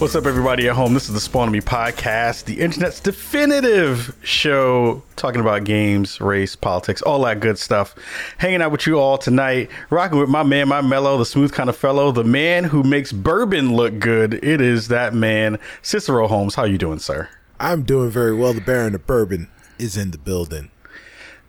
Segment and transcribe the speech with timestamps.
[0.00, 0.94] What's up, everybody at home?
[0.94, 6.56] This is the Spawn on Me podcast, the internet's definitive show talking about games, race,
[6.56, 7.94] politics, all that good stuff.
[8.38, 11.68] Hanging out with you all tonight, rocking with my man, my mellow, the smooth kind
[11.68, 14.42] of fellow, the man who makes bourbon look good.
[14.42, 16.54] It is that man, Cicero Holmes.
[16.54, 17.28] How you doing, sir?
[17.60, 18.54] I'm doing very well.
[18.54, 20.70] The Baron of Bourbon is in the building.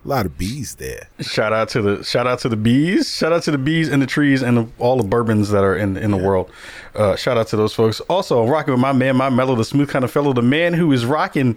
[0.04, 1.08] A lot of bees there.
[1.20, 3.14] Shout out to the shout out to the bees.
[3.14, 5.76] Shout out to the bees and the trees and the, all the bourbons that are
[5.76, 6.50] in in the world.
[6.96, 8.00] Uh, shout out to those folks.
[8.00, 10.90] Also, rocking with my man, my mellow, the smooth kind of fellow, the man who
[10.92, 11.56] is rocking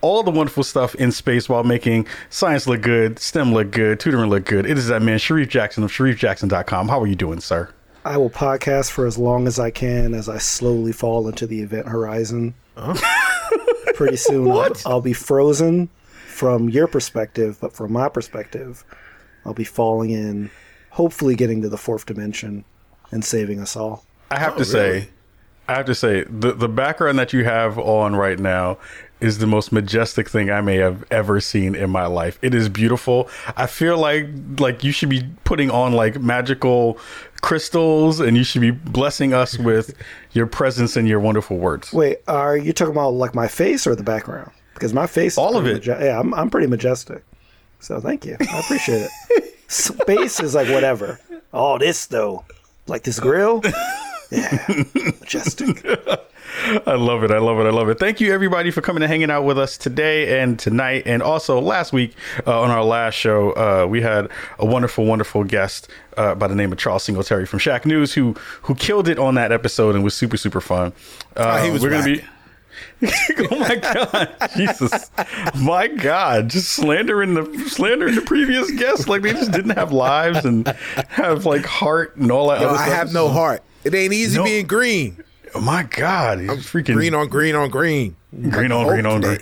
[0.00, 4.28] all the wonderful stuff in space while making science look good, STEM look good, tutoring
[4.28, 4.66] look good.
[4.66, 6.88] It is that man, Shareef Jackson of ShareefJackson.com.
[6.88, 7.70] How are you doing, sir?
[8.04, 11.62] I will podcast for as long as I can as I slowly fall into the
[11.62, 12.54] event horizon.
[13.94, 15.88] Pretty soon, I'll, I'll be frozen
[16.34, 18.84] from your perspective, but from my perspective,
[19.46, 20.50] I'll be falling in,
[20.90, 22.64] hopefully getting to the fourth dimension
[23.12, 24.04] and saving us all.
[24.30, 25.08] I have Oh, to say.
[25.66, 28.76] I have to say, the the background that you have on right now
[29.20, 32.38] is the most majestic thing I may have ever seen in my life.
[32.42, 33.30] It is beautiful.
[33.56, 34.26] I feel like
[34.58, 36.98] like you should be putting on like magical
[37.40, 39.94] crystals and you should be blessing us with
[40.32, 41.92] your presence and your wonderful words.
[41.94, 44.50] Wait, are you talking about like my face or the background?
[44.84, 45.76] Because my face, is All of it.
[45.76, 47.24] maje- yeah, I'm I'm pretty majestic.
[47.80, 48.36] So thank you.
[48.38, 49.54] I appreciate it.
[49.68, 51.18] Space is like whatever.
[51.54, 52.44] All this though,
[52.86, 53.62] like this grill,
[54.30, 54.62] yeah,
[54.94, 55.82] majestic.
[56.86, 57.30] I love it.
[57.30, 57.66] I love it.
[57.66, 57.98] I love it.
[57.98, 61.04] Thank you, everybody, for coming and hanging out with us today and tonight.
[61.06, 62.14] And also last week
[62.46, 66.54] uh, on our last show, uh, we had a wonderful, wonderful guest uh, by the
[66.54, 70.12] name of Charles Singletary from Shacknews who who killed it on that episode and was
[70.12, 70.92] super, super fun.
[71.36, 72.22] Uh, he was we're gonna be.
[73.50, 75.10] oh my god, Jesus,
[75.60, 76.48] my God!
[76.48, 80.66] Just slandering the slandering the previous guests like they just didn't have lives and
[81.08, 82.60] have like heart and all that.
[82.60, 83.62] Yo, I have no heart.
[83.84, 84.44] It ain't easy No.
[84.44, 85.22] being green.
[85.54, 88.16] Oh my God, he's freaking Green on green on green.
[88.50, 89.38] green on green on green.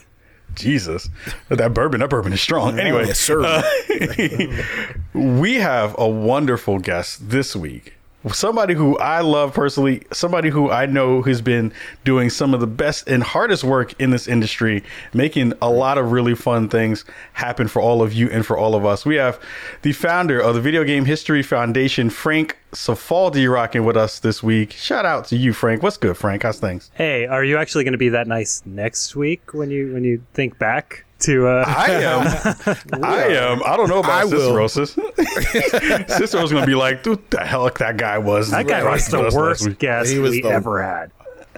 [0.54, 1.08] Jesus,
[1.48, 2.78] that bourbon, that bourbon is strong.
[2.78, 3.62] Anyway, Yes, sir.
[5.14, 7.94] we have a wonderful guest this week.
[8.30, 11.72] Somebody who I love personally, somebody who I know has been
[12.04, 16.12] doing some of the best and hardest work in this industry, making a lot of
[16.12, 19.04] really fun things happen for all of you and for all of us.
[19.04, 19.40] We have
[19.82, 24.72] the founder of the Video Game History Foundation, Frank Cifaldi, rocking with us this week.
[24.72, 25.82] Shout out to you, Frank.
[25.82, 26.44] What's good, Frank?
[26.44, 26.90] How's things?
[26.94, 30.24] Hey, are you actually going to be that nice next week when you when you
[30.32, 31.46] think back to?
[31.46, 32.56] Uh, I am.
[33.04, 33.62] I am.
[33.64, 34.66] I don't know about will.
[34.66, 34.66] Cicero.
[34.68, 38.50] Cis- Cicero's gonna be like, dude, the hell that guy was.
[38.50, 41.10] that guy was the worst guest He was we the- ever had.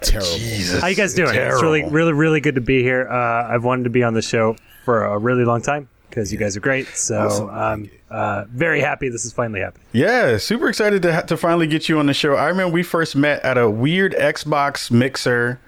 [0.02, 0.28] Terrible.
[0.36, 0.80] Jesus.
[0.80, 1.34] How you guys doing?
[1.34, 3.08] It's really, really, really good to be here.
[3.08, 6.38] Uh, I've wanted to be on the show for a really long time because you
[6.38, 6.88] guys are great.
[6.88, 9.86] So I'm uh, very happy this is finally happening.
[9.92, 12.34] Yeah, super excited to ha- to finally get you on the show.
[12.34, 15.58] I remember we first met at a weird Xbox mixer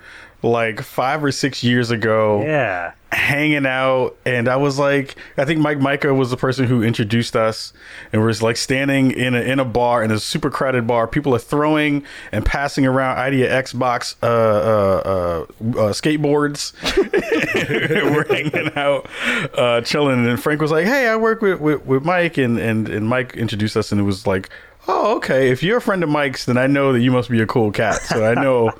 [0.42, 2.42] like five or six years ago.
[2.42, 2.92] Yeah.
[3.12, 7.36] Hanging out and I was like I think Mike Mika was the person who introduced
[7.36, 7.72] us
[8.12, 11.34] and we're like standing in a in a bar in a super crowded bar people
[11.34, 15.40] are throwing and passing around idea Xbox uh uh, uh,
[15.80, 16.72] uh skateboards
[18.12, 19.08] we're hanging out
[19.56, 22.88] uh chilling and Frank was like hey I work with with, with Mike and, and
[22.88, 24.50] and Mike introduced us and it was like
[24.88, 25.50] Oh, okay.
[25.50, 27.72] If you're a friend of Mike's, then I know that you must be a cool
[27.72, 28.02] cat.
[28.02, 28.72] So I know,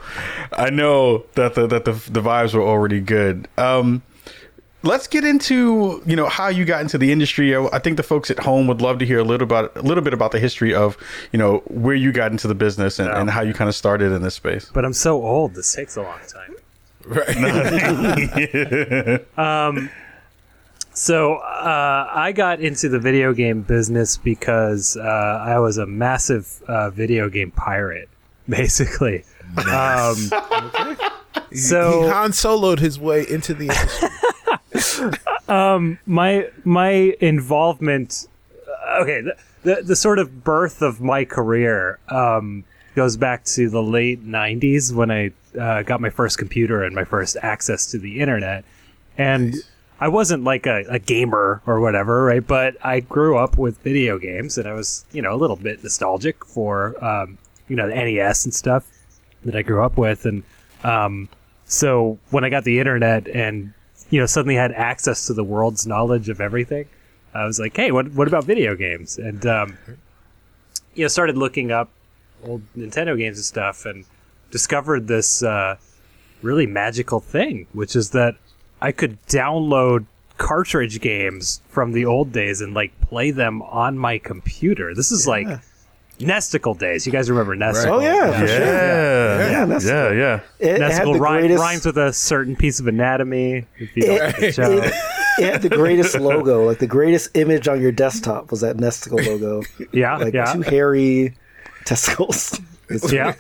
[0.53, 3.49] I know that the that the, the vibes were already good.
[3.59, 4.03] Um,
[4.83, 7.57] let's get into you know how you got into the industry.
[7.57, 10.03] I think the folks at home would love to hear a little about a little
[10.03, 10.97] bit about the history of
[11.33, 14.13] you know where you got into the business and, and how you kind of started
[14.13, 14.71] in this space.
[14.73, 15.55] But I'm so old.
[15.55, 16.57] This takes a long time.
[17.05, 17.37] Right.
[19.39, 19.91] Um,
[20.97, 25.03] so uh, I got into the video game business because uh,
[25.47, 28.09] I was a massive uh, video game pirate,
[28.49, 29.25] basically.
[29.57, 30.17] Um,
[31.51, 35.11] he so Han Soloed his way into the industry.
[36.07, 38.29] my my involvement,
[38.69, 42.65] uh, okay, the, the the sort of birth of my career um,
[42.95, 47.05] goes back to the late '90s when I uh, got my first computer and my
[47.05, 48.65] first access to the internet,
[49.17, 49.55] and.
[49.99, 52.47] I wasn't like a, a gamer or whatever, right?
[52.47, 55.83] But I grew up with video games, and I was, you know, a little bit
[55.83, 58.85] nostalgic for, um, you know, the NES and stuff
[59.47, 60.43] that I grew up with, and
[60.85, 61.29] um,
[61.65, 63.73] so when I got the internet and
[64.11, 66.87] you know suddenly had access to the world's knowledge of everything,
[67.35, 69.19] I was like, hey, what what about video games?
[69.19, 69.79] And um,
[70.95, 71.91] you know, started looking up
[72.45, 74.05] old Nintendo games and stuff, and
[74.51, 75.77] discovered this uh,
[76.43, 78.37] really magical thing, which is that
[78.81, 80.07] I could download
[80.39, 84.95] cartridge games from the old days and like play them on my computer.
[84.95, 85.47] This is like
[86.19, 87.05] Nesticle days.
[87.07, 87.87] You guys remember Nesticle?
[87.91, 88.57] Oh yeah, for Yeah.
[88.57, 88.67] sure.
[88.67, 89.51] Yeah.
[89.51, 90.13] Yeah, that's Yeah.
[90.13, 90.41] Yeah.
[90.59, 91.61] It, it had Nesticle the rhyme, greatest.
[91.61, 93.67] rhymes with a certain piece of anatomy.
[93.79, 94.73] If you don't It- catch out.
[94.73, 94.85] it,
[95.39, 99.25] it had the greatest logo, like the greatest image on your desktop was that Nesticle
[99.27, 101.35] logo, yeah, like yeah, two hairy
[101.85, 102.59] testicles.
[102.89, 103.35] It's- yeah.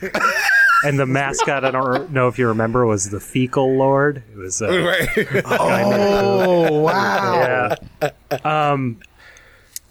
[0.84, 4.23] And the mascot, I don't know if you remember, was the Fecal Lord.
[4.32, 5.08] It was uh, Right.
[5.46, 7.75] Oh wow.
[8.02, 8.11] yeah.
[8.44, 8.99] Um,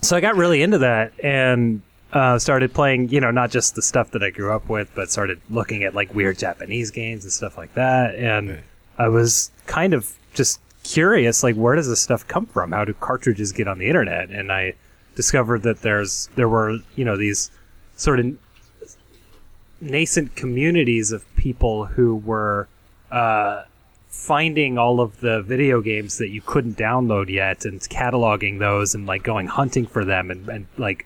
[0.01, 1.81] so I got really into that and
[2.15, 5.11] uh, started playing, you know, not just the stuff that I grew up with, but
[5.11, 8.15] started looking at like weird Japanese games and stuff like that.
[8.15, 8.61] And
[8.97, 12.71] I was kind of just curious, like, where does this stuff come from?
[12.71, 14.29] How do cartridges get on the internet?
[14.29, 14.75] And I
[15.15, 17.51] discovered that there's there were, you know, these
[17.97, 18.37] sort of
[19.81, 22.69] nascent communities of people who were
[23.11, 23.63] uh,
[24.07, 29.05] finding all of the video games that you couldn't download yet and cataloging those and
[29.05, 31.05] like going hunting for them and, and like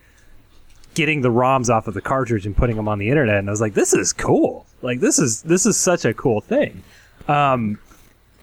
[0.99, 3.37] getting the ROMs off of the cartridge and putting them on the internet.
[3.37, 4.65] And I was like, this is cool.
[4.81, 6.83] Like this is this is such a cool thing.
[7.29, 7.79] Um,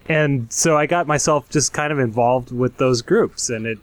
[0.09, 3.77] and so I got myself just kind of involved with those groups, and it,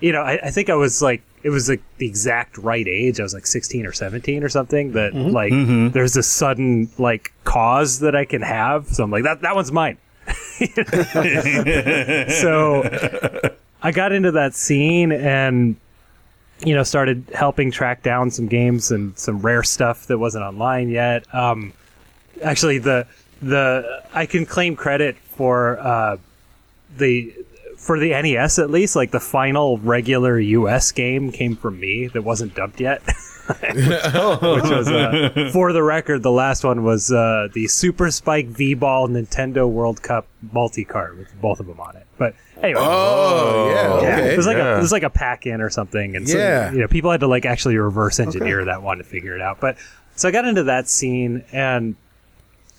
[0.00, 3.20] you know, I, I think I was like, it was like the exact right age.
[3.20, 4.92] I was like 16 or 17 or something.
[4.92, 5.52] That like,
[5.94, 8.88] there's this sudden like cause that I can have.
[8.88, 9.96] So I'm like, that that one's mine.
[12.42, 12.82] so
[13.82, 15.76] I got into that scene and
[16.64, 20.88] you know started helping track down some games and some rare stuff that wasn't online
[20.88, 21.32] yet.
[21.34, 21.72] Um,
[22.42, 23.06] actually, the
[23.42, 26.16] the I can claim credit for uh,
[26.96, 27.34] the
[27.76, 28.96] for the NES at least.
[28.96, 33.02] Like the final regular US game came from me that wasn't dumped yet.
[33.50, 38.74] Which was, uh, for the record, the last one was uh, the Super Spike V
[38.74, 42.06] Ball Nintendo World Cup multi card with both of them on it.
[42.18, 43.74] But anyway, Oh, yeah.
[44.02, 44.34] yeah, Okay.
[44.34, 46.72] it was like a it was like a pack in or something, and so, Yeah.
[46.72, 49.60] you know people had to like actually reverse engineer that one to figure it out.
[49.60, 49.76] But
[50.16, 51.96] so I got into that scene and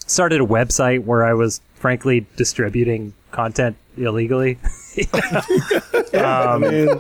[0.06, 4.60] started a website where I was frankly distributing content illegally.
[6.14, 7.00] I mean,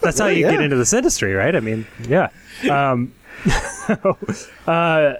[0.00, 0.52] That's how you yeah.
[0.52, 1.54] get into this industry, right?
[1.54, 2.30] I mean, yeah.
[2.70, 3.12] Um,
[4.66, 5.14] uh,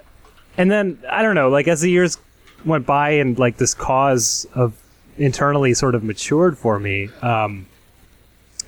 [0.57, 2.17] and then I don't know, like as the years
[2.65, 4.75] went by and like this cause of
[5.17, 7.65] internally sort of matured for me, um,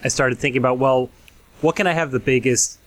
[0.04, 1.10] I started thinking about, well,
[1.62, 2.80] what can I have the biggest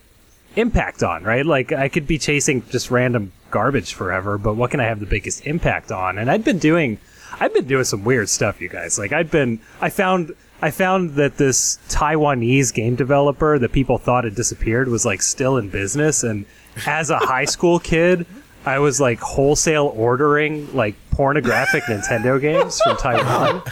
[0.57, 1.45] impact on, right?
[1.45, 5.07] Like I could be chasing just random garbage forever, but what can I have the
[5.07, 6.19] biggest impact on?
[6.19, 6.99] And I'd been doing
[7.39, 8.99] I've been doing some weird stuff, you guys.
[8.99, 14.25] Like I've been I found I found that this Taiwanese game developer that people thought
[14.25, 16.47] had disappeared was like still in business and
[16.87, 18.27] as a high school kid,
[18.65, 23.63] I was like wholesale ordering like pornographic Nintendo games from Taiwan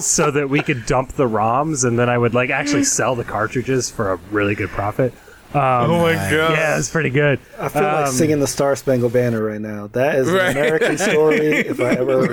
[0.00, 3.24] so that we could dump the ROMs and then I would like actually sell the
[3.24, 5.12] cartridges for a really good profit.
[5.54, 6.52] Um, oh my god.
[6.52, 7.38] Yeah, it's pretty good.
[7.58, 9.86] I feel like um, singing the Star Spangled Banner right now.
[9.88, 10.50] That is Right.
[10.50, 11.36] an American story.
[11.46, 12.26] if I ever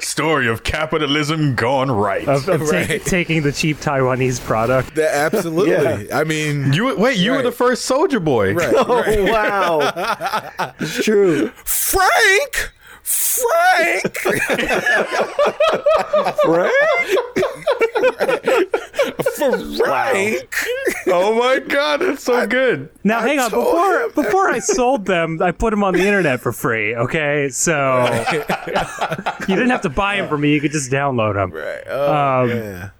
[0.00, 2.26] Story of capitalism gone right.
[2.26, 3.04] Of, of ta- Right.
[3.04, 4.94] taking the cheap Taiwanese product.
[4.94, 6.10] That- absolutely.
[6.12, 8.54] I mean, you wait, you were the first soldier boy.
[8.54, 9.30] right, Oh right.
[9.30, 11.48] wow, it's true.
[11.64, 12.72] Frank,
[13.06, 14.42] Frank, Frank.
[19.76, 20.56] Frank.
[21.06, 22.88] Oh my god, it's so good.
[23.04, 23.50] Now, hang on.
[23.50, 26.96] Before before I sold them, I put them on the internet for free.
[26.96, 28.04] Okay, so
[29.48, 30.52] you didn't have to buy them from me.
[30.54, 31.52] You could just download them.
[31.52, 31.82] Right.
[31.86, 32.90] Oh, Um, yeah.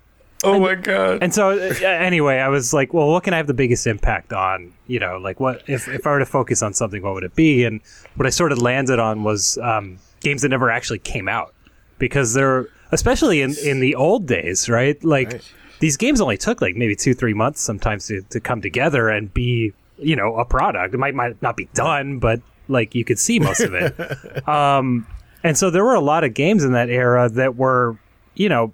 [0.46, 1.22] Oh my god.
[1.22, 4.72] And so, anyway, I was like, well, what can I have the biggest impact on?
[4.86, 7.34] You know, like what if if I were to focus on something, what would it
[7.34, 7.64] be?
[7.64, 7.80] And
[8.14, 11.54] what I sort of landed on was um, games that never actually came out
[11.98, 15.02] because they're especially in in the old days, right?
[15.04, 15.52] Like Right.
[15.80, 19.32] these games only took like maybe two three months sometimes to, to come together and
[19.34, 20.94] be you know a product.
[20.94, 24.48] It might might not be done, but like you could see most of it.
[24.48, 25.06] um,
[25.42, 27.96] and so there were a lot of games in that era that were
[28.34, 28.72] you know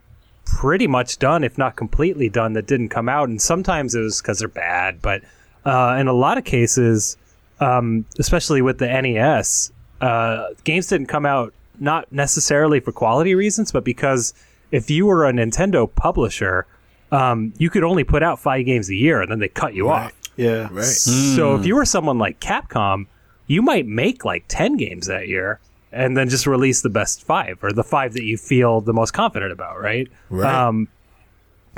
[0.59, 3.29] pretty much done, if not completely done, that didn't come out.
[3.29, 5.23] And sometimes it was because they're bad, but
[5.65, 7.17] uh, in a lot of cases,
[7.59, 13.73] um, especially with the NES, uh, games didn't come out not necessarily for quality reasons,
[13.73, 14.35] but because
[14.71, 16.67] if you were a Nintendo publisher,
[17.11, 19.89] um, you could only put out five games a year, and then they cut you
[19.89, 20.13] off.
[20.37, 20.69] Yeah.
[20.71, 20.85] Right.
[20.85, 23.07] So if you were someone like Capcom,
[23.47, 25.61] you might make like 10 games that year
[25.93, 29.13] and then just release the best five or the five that you feel the most
[29.13, 30.09] confident about, right?
[30.31, 30.53] Right.
[30.53, 30.89] Um,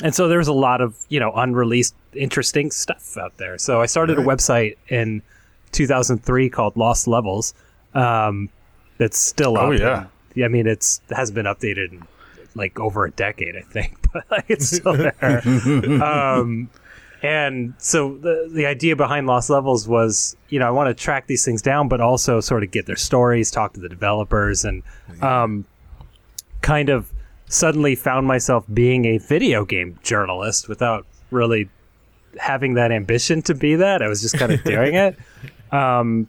[0.03, 3.59] and so there's a lot of, you know, unreleased interesting stuff out there.
[3.59, 5.23] So I started a website in
[5.73, 7.55] 2003 called Lost Levels.
[7.95, 8.49] Um,
[8.99, 9.65] that's still up.
[9.65, 10.07] Oh, yeah.
[10.35, 12.07] And, I mean, it's it hasn't been updated in
[12.55, 15.43] like over a decade, I think, but like, it's still there.
[16.03, 16.71] um,
[17.25, 21.27] and so the the idea behind Lost Levels was, you know, I want to track
[21.27, 24.83] these things down, but also sort of get their stories, talk to the developers, and
[25.23, 25.65] um,
[26.61, 27.11] kind of
[27.47, 31.71] suddenly found myself being a video game journalist without really
[32.39, 34.03] having that ambition to be that.
[34.03, 35.17] I was just kind of doing it.
[35.73, 36.29] Um,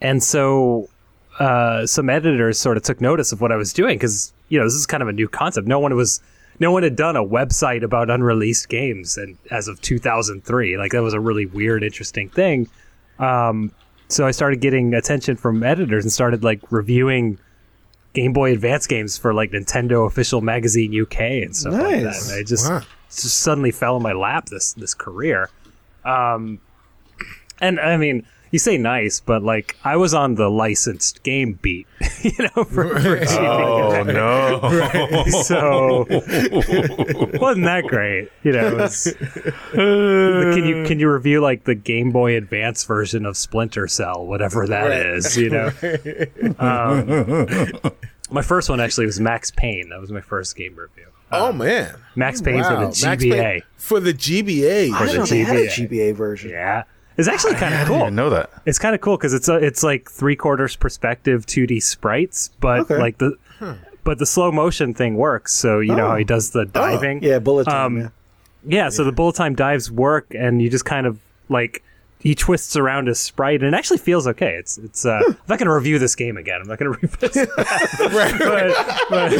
[0.00, 0.88] and so
[1.40, 4.66] uh, some editors sort of took notice of what I was doing because you know
[4.66, 5.66] this is kind of a new concept.
[5.66, 6.22] No one was
[6.60, 11.02] no one had done a website about unreleased games, and as of 2003, like that
[11.02, 12.68] was a really weird, interesting thing.
[13.18, 13.72] Um,
[14.08, 17.38] so I started getting attention from editors and started like reviewing
[18.12, 22.22] Game Boy Advance games for like Nintendo official magazine UK and stuff like that.
[22.22, 22.82] And I just Wow.
[23.08, 25.48] just suddenly fell in my lap this this career.
[26.04, 26.60] Um,
[27.60, 31.86] and I mean, you say nice, but like I was on the licensed game beat,
[32.22, 34.12] you know, for, for Oh GBA.
[34.12, 34.60] no!
[35.42, 36.06] So
[37.40, 38.30] wasn't that great?
[38.42, 39.14] You know, was-
[39.72, 44.66] can you can you review like the Game Boy Advance version of Splinter Cell, whatever
[44.66, 45.36] that is?
[45.36, 45.70] You know,
[46.58, 47.92] um,
[48.30, 49.88] my first one actually was Max Payne.
[49.90, 51.06] That was my first game review.
[51.32, 52.80] Oh man, Max Payne for the Wow.
[52.86, 53.30] Max GBA.
[53.42, 54.92] Payne for the GBA.
[54.92, 55.88] I the don't they had a GBA.
[55.88, 56.50] GBA version.
[56.50, 56.82] Yeah,
[57.16, 57.96] it's actually kind of cool.
[57.96, 58.50] I of didn't know that.
[58.66, 62.80] It's kind of cool because it's a, it's like three quarters perspective 2D sprites, but
[62.80, 62.96] Okay.
[62.98, 63.36] like the
[64.04, 65.52] but the slow motion thing works.
[65.52, 66.10] So you know Oh.
[66.10, 67.22] how he does the diving.
[67.22, 67.86] Yeah, bullet time.
[67.86, 68.08] Um, yeah.
[68.66, 71.82] Yeah, so the bullet time dives work, and you just kind of like
[72.18, 74.54] he twists around his sprite, and it actually feels okay.
[74.54, 75.06] It's it's.
[75.06, 76.60] Uh, I'm not going to review this game again.
[76.62, 77.48] I'm not going to revisit.
[78.12, 78.38] Right.
[79.08, 79.38] but,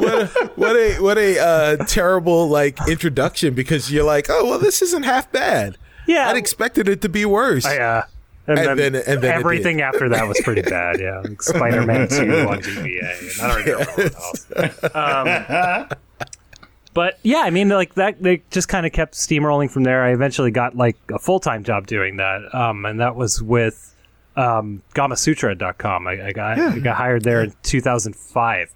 [0.00, 4.82] but what a what a uh, terrible like introduction because you're like, oh well, this
[4.82, 5.76] isn't half bad.
[6.06, 7.64] Yeah, I'd expected it to be worse.
[7.64, 8.02] I, uh,
[8.46, 10.98] and, And then, then- and then everything after that was pretty bad.
[11.00, 13.40] Yeah, like Spider-Man Two on GBA.
[13.40, 15.90] And I don't remember what else.
[15.92, 15.98] Um,
[16.94, 18.22] but yeah, I mean, like that.
[18.22, 20.02] They just kind of kept steamrolling from there.
[20.02, 23.94] I eventually got like a full-time job doing that, um, and that was with
[24.36, 26.06] um, GamaSutra.com.
[26.06, 28.74] I, I got I got hired there in 2005.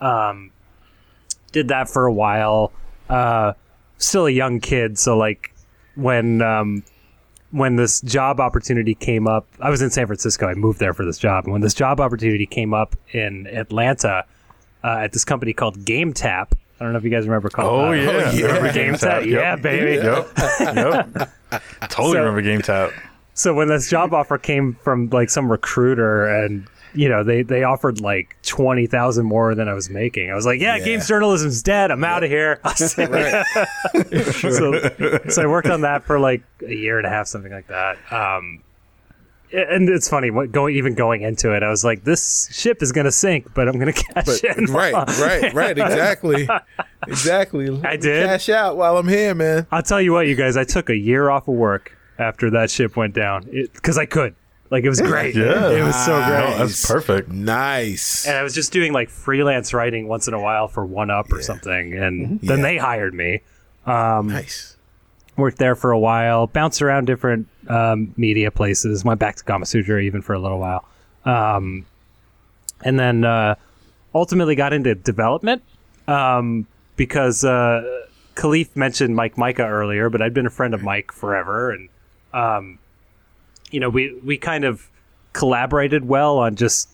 [0.00, 0.50] Um,
[1.52, 2.72] did that for a while.
[3.08, 3.52] Uh,
[3.98, 5.51] still a young kid, so like
[5.94, 6.82] when um,
[7.50, 10.46] when this job opportunity came up, I was in San Francisco.
[10.46, 11.44] I moved there for this job.
[11.44, 14.24] And when this job opportunity came up in Atlanta
[14.82, 17.88] uh, at this company called GameTap, I don't know if you guys remember calling Oh
[18.08, 18.46] uh, yeah, yeah.
[18.46, 19.26] Remember GameTap?
[19.26, 20.02] Yeah, baby.
[20.02, 20.28] Yep,
[20.74, 21.62] yep.
[21.90, 22.92] Totally So- remember GameTap.
[23.34, 27.62] So when this job offer came from like some recruiter and you know they they
[27.64, 30.30] offered like twenty thousand more than I was making.
[30.30, 30.84] I was like, yeah, Yeah.
[30.84, 31.90] games journalism's dead.
[31.90, 32.60] I'm out of here.
[32.76, 32.88] so,
[35.28, 37.96] so I worked on that for like a year and a half, something like that.
[38.12, 38.62] Um,
[39.54, 42.90] and it's funny what going even going into it, I was like, this ship is
[42.90, 44.64] gonna sink, but I'm gonna cash But- in.
[44.66, 45.78] right, right, right.
[45.78, 46.48] Exactly,
[47.06, 47.80] exactly.
[47.84, 48.26] I did.
[48.26, 49.66] cash out while I'm here, man.
[49.70, 52.70] I'll tell you what, you guys, I took a year off of work after that
[52.70, 53.42] ship went down
[53.74, 54.34] because I could.
[54.72, 55.34] Like it was great.
[55.36, 55.70] Yeah.
[55.70, 56.54] it was so great.
[56.54, 57.28] Oh, that's perfect.
[57.28, 58.26] Nice.
[58.26, 61.30] and I was just doing like freelance writing once in a while for One Up
[61.30, 62.62] or something, and then Yeah.
[62.62, 63.42] they hired me.
[63.84, 64.78] Um, nice.
[65.36, 69.04] Worked there for a while, bounced around different um, media places.
[69.04, 70.84] Went back to Gamasutra even for a little while,
[71.26, 71.84] um,
[72.82, 73.56] and then uh,
[74.14, 75.62] ultimately got into development
[76.08, 78.04] um, because uh,
[78.36, 81.88] Kahlief mentioned Mike Mika earlier, but I'd been a friend of Mike forever, and
[82.32, 82.78] um,
[83.72, 84.88] you know we we kind of
[85.32, 86.88] collaborated well on just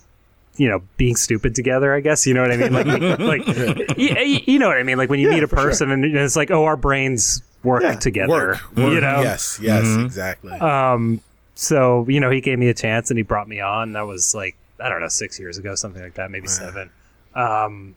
[0.56, 2.26] you know being stupid together i guess.
[2.26, 2.72] You know what i mean?
[2.72, 2.86] Like
[3.18, 4.96] like y- y- you know what i mean?
[4.98, 5.64] Like when you meet a for sure.
[5.66, 8.92] person and it's like oh our brains work Yeah, together Work, work.
[8.92, 9.20] you know?
[9.22, 10.52] Yes, yes, exactly.
[10.52, 11.20] um
[11.54, 13.92] so you know he gave me a chance and he brought me on.
[13.92, 16.90] That was like i don't know six years ago something like that maybe seven.
[17.34, 17.94] Um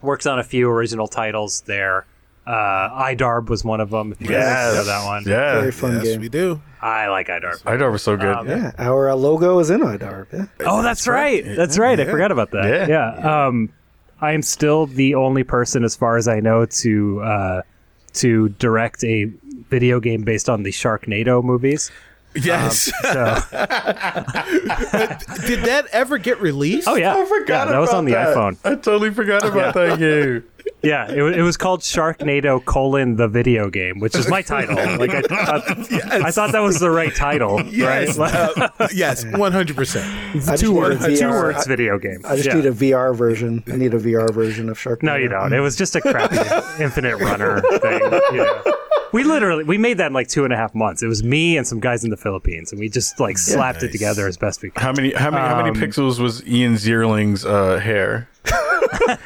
[0.00, 2.06] worked on a few original titles there
[2.46, 4.74] uh idarb was one of them if you Yes.
[4.74, 5.60] know that one Yeah.
[5.60, 6.20] Very fun yes, game.
[6.20, 6.60] we do.
[6.80, 8.34] i like idarb iDarb was so good.
[8.36, 10.26] Um, Yeah, our uh, logo is in IDARB.
[10.32, 10.46] Yeah.
[10.66, 11.44] Oh, that's right.
[11.44, 11.98] That's right.
[12.00, 12.88] I forgot about that.
[12.88, 13.14] Yeah.
[13.18, 13.46] Yeah.
[13.46, 13.68] Um,
[14.20, 17.62] I am still the only person, as far as I know, to uh,
[18.14, 19.24] to direct a
[19.70, 21.90] video game based on the Sharknado movies.
[22.34, 22.90] Yes.
[23.02, 23.36] So,
[25.46, 26.88] Did that ever get released?
[26.88, 28.34] oh yeah, I forgot yeah, that was on the that.
[28.36, 28.56] iPhone.
[28.64, 30.44] I totally forgot about that game.
[30.82, 34.74] Yeah, it, it was called Sharknado colon the video game, which is my title.
[34.98, 35.62] Like I thought,
[36.12, 37.62] I thought that was the right title.
[37.66, 38.18] Yes.
[38.22, 38.32] Right?
[38.80, 39.24] uh, yes.
[39.24, 40.06] One hundred percent.
[40.58, 41.04] Two words.
[41.18, 41.66] Two words.
[41.66, 42.20] Video game.
[42.24, 42.54] I just Yeah.
[42.54, 43.62] need a VR version.
[43.68, 45.02] I need a VR version of Sharknado.
[45.02, 45.52] No, you don't.
[45.52, 46.36] It was just a crappy
[46.82, 48.00] infinite runner thing.
[48.32, 48.62] You know.
[49.12, 51.02] We literally we made that in like two and a half months.
[51.02, 53.86] It was me and some guys in the Philippines, and we just like slapped it
[53.86, 53.92] Nice.
[53.92, 54.82] together as best we could.
[54.82, 58.28] How many how many how many Um, pixels was Ian Ziering's uh, hair?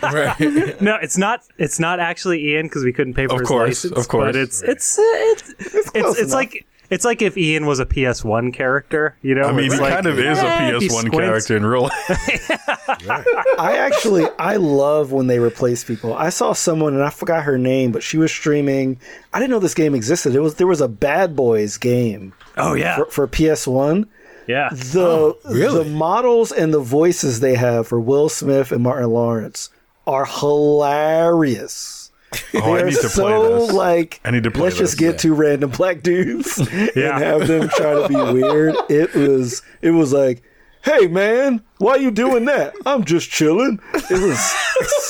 [0.02, 0.80] Right.
[0.80, 1.42] no, it's not.
[1.58, 3.98] It's not actually Ian because we couldn't pay for Of his course, license.
[3.98, 4.26] of course.
[4.28, 7.86] but it's it's uh, it's it's close it's, like it's like if Ian was a
[7.86, 9.16] PS1 character.
[9.22, 11.66] You know, I mean, he like, kind of is a if he PS1 character in
[11.66, 12.50] real life.
[13.58, 16.14] I actually I love when they replace people.
[16.14, 19.00] I saw someone and I forgot her name, but she was streaming.
[19.32, 20.34] I didn't know this game existed.
[20.34, 24.08] It was there was a Bad Boys game Oh yeah, for, for PS One.
[24.46, 24.68] Yeah.
[24.70, 25.84] The oh, really?
[25.84, 29.70] the models and the voices they have for Will Smith and Martin Lawrence
[30.06, 32.10] are hilarious.
[32.54, 33.72] Oh, I They're need to play so this.
[33.72, 35.12] like I need to play let's just this.
[35.12, 36.58] get two random black dudes
[36.96, 37.14] Yeah.
[37.14, 38.74] and have them try to be weird.
[38.90, 40.42] It was it was like,
[40.82, 42.74] hey man, why are you doing that?
[42.84, 43.80] I'm just chilling.
[43.94, 44.38] It was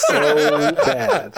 [0.08, 1.34] so bad,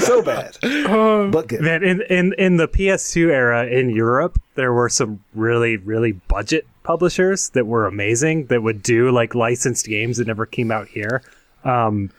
[0.00, 0.56] so bad,
[0.86, 1.60] um, but good.
[1.62, 6.66] Man, in, in in the PS2 era in Europe, there were some really really budget
[6.82, 11.22] publishers that were amazing that would do like licensed games that never came out here.
[11.64, 12.10] Um,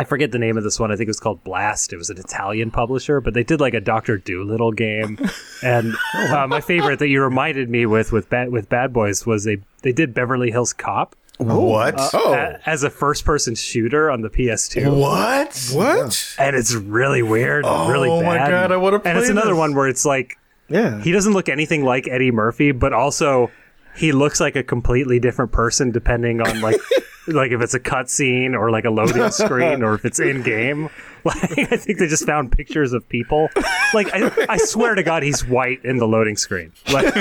[0.00, 0.92] I forget the name of this one.
[0.92, 1.92] I think it was called Blast.
[1.92, 5.18] It was an Italian publisher, but they did like a Doctor Dolittle game.
[5.62, 9.44] and uh, my favorite that you reminded me with with bad with Bad Boys was
[9.44, 11.94] they they did Beverly Hills Cop what?
[12.14, 14.92] Oh, a- as a first person shooter on the PS2.
[15.00, 15.70] what?
[15.72, 16.34] what?
[16.36, 18.26] And it's really weird, and really Oh bad.
[18.26, 19.58] my God, I wanna And it's play another this.
[19.58, 20.36] one where it's like
[20.68, 23.50] Yeah, he doesn't look anything like Eddie Murphy, but also
[23.98, 26.76] he looks like a completely different person depending on like
[27.28, 30.88] like if it's a cutscene or like a loading screen or if it's in game.
[31.24, 33.48] Like I think they just found pictures of people.
[33.92, 36.72] Like I, I swear to God, he's white in the loading screen.
[36.90, 37.06] Like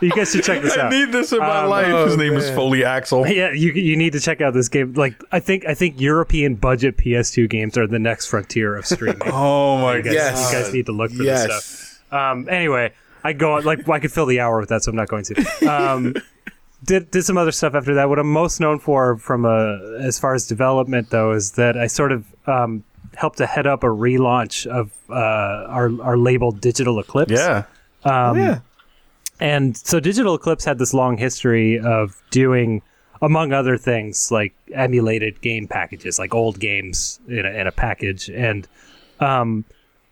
[0.00, 0.92] you guys should check this I out.
[0.92, 2.06] need this in my Um, life.
[2.08, 3.26] His name is Foley Axel.
[3.28, 4.94] Yeah, you you need to check out this game.
[4.94, 9.22] Like I think I think European budget PS2 games are the next frontier of streaming.
[9.30, 10.16] Oh my You guys, god.
[10.20, 10.52] Yes.
[10.52, 12.12] you guys need to look for this stuff.
[12.12, 12.92] Um, anyway,
[13.24, 15.24] I go on like I could fill the hour with that, so I'm not going
[15.24, 15.66] to.
[15.66, 16.14] Um,
[16.84, 18.08] did did some other stuff after that.
[18.08, 21.86] What I'm most known for, from a as far as development though, is that I
[21.86, 22.84] sort of um,
[23.16, 27.32] helped to head up a relaunch of uh, our our label Digital Eclipse.
[27.32, 27.64] Yeah.
[28.04, 28.58] Um, yeah.
[29.40, 32.82] and so Digital Eclipse had this long history of doing,
[33.22, 38.28] among other things, like emulated game packages, like old games in a, in a package.
[38.28, 38.68] And
[39.20, 39.64] um,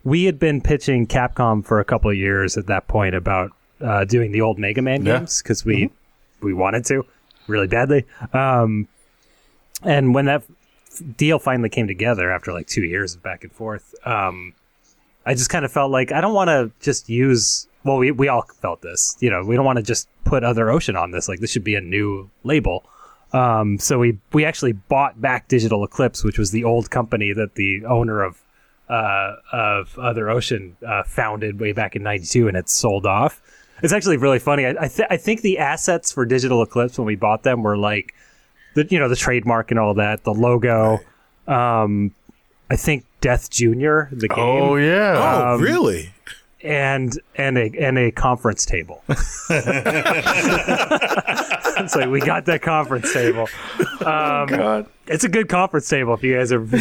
[0.04, 4.04] we had been pitching Capcom for a couple of years at that point about uh,
[4.04, 5.18] doing the old Mega Man Yeah.
[5.18, 5.90] games because we
[6.40, 7.04] we wanted to
[7.46, 8.04] really badly.
[8.32, 8.88] Um,
[9.82, 13.52] and when that f- deal finally came together after like two years of back and
[13.52, 14.54] forth, um,
[15.26, 17.66] I just kind of felt like I don't want to just use.
[17.84, 19.16] Well, we we all felt this.
[19.20, 21.28] You know, we don't want to just put Other Ocean on this.
[21.28, 22.84] Like this should be a new label.
[23.32, 27.54] Um, so we we actually bought back Digital Eclipse, which was the old company that
[27.54, 28.41] the owner of
[28.92, 33.40] uh, of Other Ocean uh, founded way back in '92, and it's sold off.
[33.82, 34.66] It's actually really funny.
[34.66, 37.76] I I, th- I think the assets for Digital Eclipse when we bought them were
[37.76, 38.14] like
[38.74, 40.98] the you know the trademark and all that, the logo.
[41.48, 42.12] Um,
[42.70, 45.14] I think Death Junior, the game Oh yeah.
[45.16, 46.12] Oh, Um, really?
[46.62, 49.02] And and a and a conference table.
[49.08, 49.50] it's
[51.96, 53.48] like we got that conference table.
[54.00, 54.86] Um, God.
[55.06, 56.66] It's a good conference table if you guys are.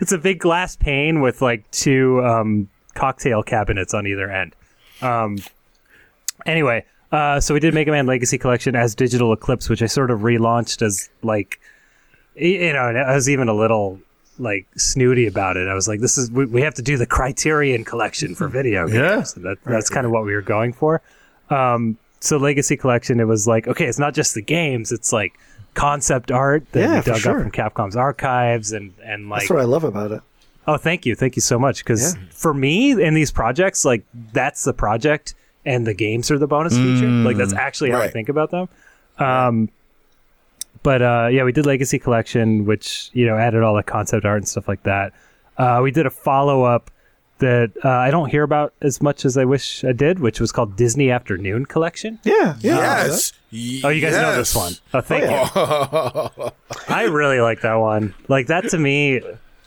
[0.00, 4.54] it's a big glass pane with like two um, cocktail cabinets on either end.
[5.02, 5.38] Um,
[6.46, 10.10] anyway, uh, so we did Mega Man Legacy Collection as Digital Eclipse, which I sort
[10.10, 11.60] of relaunched as like,
[12.36, 14.00] you know, and I was even a little
[14.38, 15.68] like snooty about it.
[15.68, 18.86] I was like, this is we, we have to do the Criterion Collection for video
[18.86, 18.96] games.
[18.96, 19.24] Yeah.
[19.36, 21.00] And that, that's kind of what we were going for.
[21.50, 25.38] Um, so Legacy Collection, it was like, okay, it's not just the games; it's like
[25.74, 27.36] concept art that Yeah, we dug sure.
[27.36, 30.22] up from Capcom's archives, and and like That's what I love about it.
[30.66, 31.14] Oh, thank you.
[31.14, 31.78] Thank you so much.
[31.78, 32.22] Because Yeah.
[32.30, 36.76] for me, in these projects, like that's the project and the games are the bonus
[36.76, 37.06] feature.
[37.08, 38.68] Like that's actually how I think about them.
[39.18, 39.68] Um,
[40.88, 44.38] but uh, yeah, we did Legacy Collection, which, you know, added all the concept art
[44.38, 45.12] and stuff like that.
[45.58, 46.90] Uh, we did a follow up
[47.40, 50.50] that uh, I don't hear about as much as I wish I did, which was
[50.50, 52.18] called Disney Afternoon Collection.
[52.24, 53.04] Yeah, yeah.
[53.04, 53.34] yes.
[53.84, 54.72] Oh, you guys know this one.
[54.94, 56.52] Oh, thank you.
[56.88, 58.14] I really like that one.
[58.28, 59.20] Like that to me,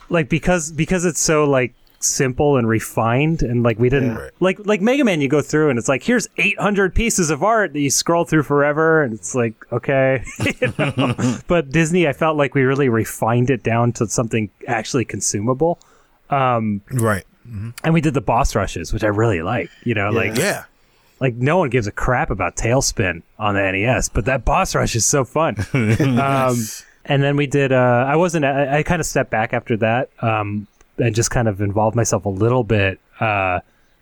[0.09, 4.29] like because because it's so like simple and refined, and like we didn't Yeah.
[4.39, 5.21] like like Mega Man.
[5.21, 8.43] You go through and it's like here's 800 pieces of art that you scroll through
[8.43, 10.23] forever, and it's like okay.
[10.61, 11.15] you know?
[11.47, 15.79] but Disney, I felt like we really refined it down to something actually consumable.
[16.29, 17.23] right.
[17.83, 19.69] And we did the boss rushes, which I really like.
[19.83, 20.63] You know, like Yeah.
[21.19, 24.95] like no one gives a crap about TaleSpin on the NES, but that boss rush
[24.95, 25.55] is so fun.
[25.73, 26.57] um,
[27.03, 27.71] and then we did.
[27.71, 28.45] Uh, I wasn't.
[28.45, 30.67] I, I kind of stepped back after that um,
[31.01, 33.59] and just kind of involved myself a little bit uh,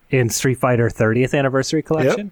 [0.10, 2.32] in Street Fighter 30th Anniversary Collection.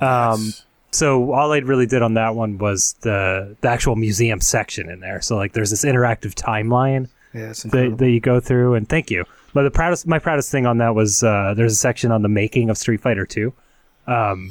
[0.00, 0.52] Um,
[0.90, 5.00] so all I really did on that one was the the actual museum section in
[5.00, 5.20] there.
[5.20, 9.24] So like there's this interactive timeline Yeah, that, that you go through, and thank you.
[9.52, 12.28] But the proudest, my proudest thing on that was uh, there's a section on the
[12.28, 13.52] making of Street Fighter Two.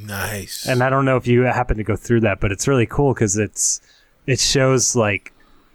[0.08, 0.65] Nice.
[0.67, 3.13] and I don't know if you happen to go through that, but it's really cool
[3.13, 3.80] because it's
[4.26, 5.32] it shows like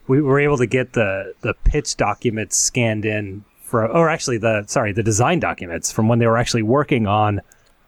[0.09, 4.65] we were able to get the the pitch documents scanned in for, or actually the
[4.67, 7.41] sorry the design documents from when they were actually working on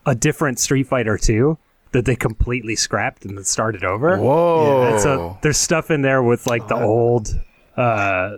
[0.06, 1.58] a different Street Fighter Two
[1.92, 4.16] that they completely scrapped and then started over.
[4.16, 4.92] Whoa.
[4.92, 7.28] And so there's stuff in there with like the old
[7.76, 8.36] uh,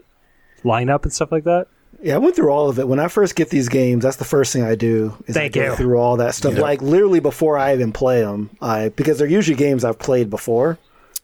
[0.65, 1.67] lineup and stuff like that.
[2.03, 2.89] Yeah, I went through all of it.
[2.89, 5.17] When I first get these games, that's the first thing I do.
[5.27, 5.77] Is Thank I go you.
[5.77, 6.57] through all that stuff.
[6.57, 10.79] Like literally before I even play them, I because they're usually games I've played before.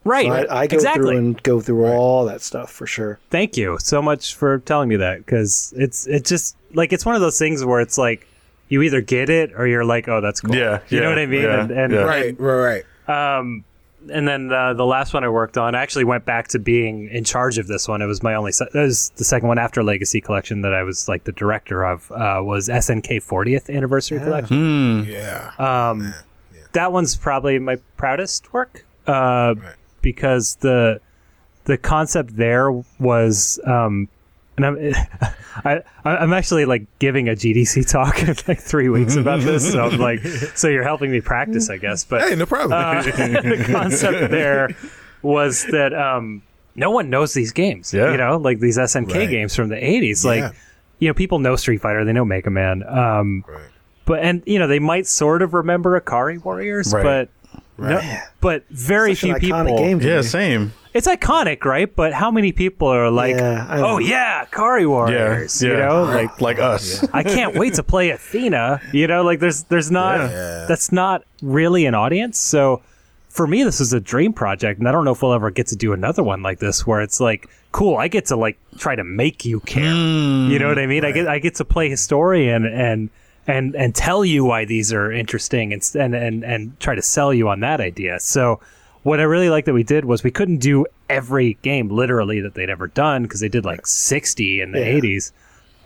[0.05, 0.25] Right.
[0.25, 1.01] So I, I go exactly.
[1.09, 3.19] through and go through all that stuff for sure.
[3.29, 7.15] thank you so much for telling me that because it's it's just like it's one
[7.15, 8.25] of those things where it's like
[8.69, 11.25] you either get it or you're like oh that's cool Yeah, you know what i
[11.25, 11.99] mean yeah, and and, yeah.
[11.99, 13.39] right, right, right.
[13.39, 13.63] um
[14.09, 17.09] and then uh, the last one I worked on, I actually went back to being
[17.09, 18.01] in charge of this one.
[18.01, 18.53] It was my only.
[18.53, 21.83] Se- it was the second one after Legacy Collection that I was like the director
[21.83, 22.09] of.
[22.09, 25.03] Uh, was SNK 40th Anniversary Collection.
[25.05, 25.51] Yeah.
[25.59, 26.13] Um,
[26.71, 29.55] that one's probably my proudest work uh,
[30.01, 31.01] because the
[31.65, 34.07] the concept there was, um,
[34.57, 34.77] and I'm
[35.65, 39.71] I, I'm actually like giving a GDC talk in like three weeks about this.
[39.71, 40.21] So I'm like,
[40.55, 42.03] so you're helping me practice, I guess.
[42.05, 42.73] But hey, no problem.
[42.73, 44.69] uh, the concept there
[45.21, 46.41] was that um,
[46.75, 47.93] no one knows these games.
[47.93, 48.11] Yeah.
[48.11, 49.29] You know, like these SNK Right.
[49.29, 50.23] games from the 80s.
[50.23, 50.53] Like,
[50.99, 52.83] you know, people know Street Fighter, they know Mega Man.
[52.87, 53.59] Um, right.
[54.05, 57.03] but and you know they might sort of remember Ikari Warriors, Right.
[57.03, 57.29] but
[57.79, 58.01] no,
[58.41, 59.77] but very Such an few iconic people.
[59.77, 59.99] game.
[59.99, 60.23] to Yeah, me.
[60.23, 60.73] same.
[60.93, 61.93] It's iconic, right?
[61.95, 65.61] But how many people are like, Yeah, oh yeah, Ikari Yeah, Warriors?
[65.61, 65.69] yeah.
[65.71, 67.07] You know, like like us.
[67.13, 68.81] I can't wait to play Athena.
[68.91, 70.65] You know, like there's there's not Yeah.
[70.67, 72.39] that's not really an audience.
[72.39, 72.81] So
[73.29, 75.67] for me, this is a dream project, and I don't know if we'll ever get
[75.67, 78.95] to do another one like this, where it's like, cool, I get to like try
[78.95, 79.93] to make you care.
[79.93, 80.49] Hmm.
[80.49, 81.05] you know what I mean?
[81.05, 83.11] I get I get to play historian and
[83.49, 87.33] and and tell you why these are interesting, and and and, and try to sell
[87.33, 88.19] you on that idea.
[88.19, 88.59] So.
[89.03, 92.53] What I really like that we did was we couldn't do every game literally that
[92.53, 94.99] they'd ever done because they did like 60 in the Yeah.
[94.99, 95.31] 80s.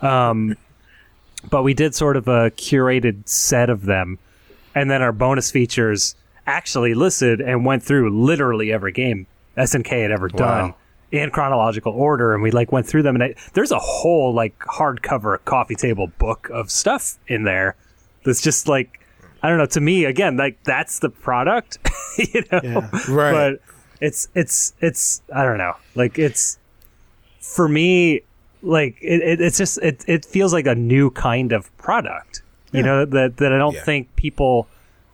[0.02, 0.56] Um,
[1.50, 4.18] but we did sort of a curated set of them
[4.74, 10.10] and then our bonus features actually listed and went through literally every game snk had
[10.10, 10.74] ever done
[11.22, 14.58] in chronological order and we like went through them and I, there's a whole like
[14.58, 17.76] hardcover coffee table book of stuff in there
[18.24, 19.00] that's just like
[19.42, 21.78] i don't know to me again like that's the product
[22.18, 22.90] you know Yeah.
[23.08, 23.32] Right.
[23.32, 23.60] but
[24.00, 26.58] it's it's it's i don't know like it's
[27.40, 28.22] for me
[28.62, 32.82] like it, it, it's just it, it feels like a new kind of product you
[32.82, 33.84] know that that i don't Yeah.
[33.84, 34.66] think people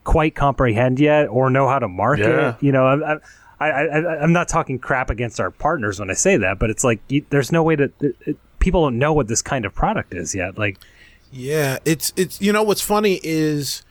[0.05, 2.57] quite comprehend yet or know how to market Yeah.
[2.61, 3.21] you know I'm, I'm-
[3.61, 6.83] I, I, I'm not talking crap against our partners when I say that, but it's
[6.83, 7.92] like you, there's no way to.
[8.01, 10.59] It, it, people don't know what this kind of product is yet.
[10.59, 10.79] Like,
[11.31, 13.83] Yeah, it's it's you know what's funny is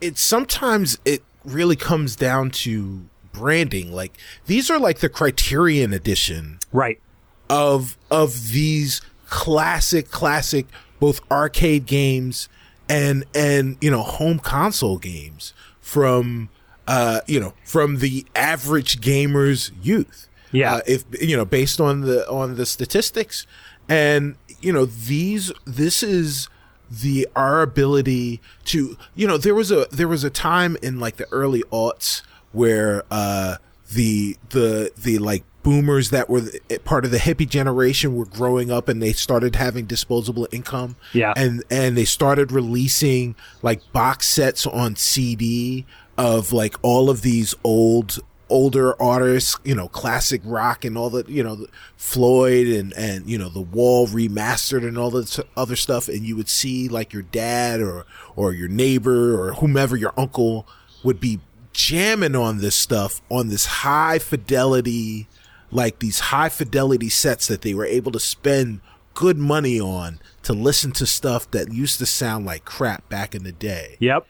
[0.00, 3.92] it sometimes it really comes down to branding.
[3.92, 7.00] Like these are like the Criterion edition right?
[7.48, 10.66] of of these classic classic
[10.98, 12.48] both arcade games
[12.88, 16.48] and and you know home console games from
[16.88, 20.74] uh you know from the average gamer's youth Yeah.
[20.76, 23.46] uh, if you know based on the on the statistics
[23.88, 26.48] and you know these this is
[26.90, 31.16] the our ability to you know there was a there was a time in like
[31.16, 32.22] the early aughts
[32.52, 33.56] where uh
[33.92, 38.70] the the the like boomers that were the, part of the hippie generation were growing
[38.70, 41.34] up and they started having disposable income Yeah.
[41.36, 45.84] and and they started releasing like box sets on CD
[46.18, 48.18] of like all of these old
[48.50, 53.38] older artists, you know, classic rock and all the, you know, Floyd and and you
[53.38, 57.22] know, The Wall remastered and all this other stuff and you would see like your
[57.22, 58.04] dad or
[58.36, 60.66] or your neighbor or whomever your uncle
[61.02, 61.40] would be
[61.72, 65.28] jamming on this stuff on this high fidelity
[65.70, 68.80] like these high fidelity sets that they were able to spend
[69.14, 73.44] good money on to listen to stuff that used to sound like crap back in
[73.44, 73.96] the day.
[74.00, 74.26] Yep.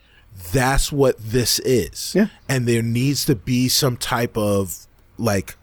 [0.51, 2.13] That's what this is.
[2.15, 2.27] Yeah.
[2.47, 5.55] And there needs to be some type of like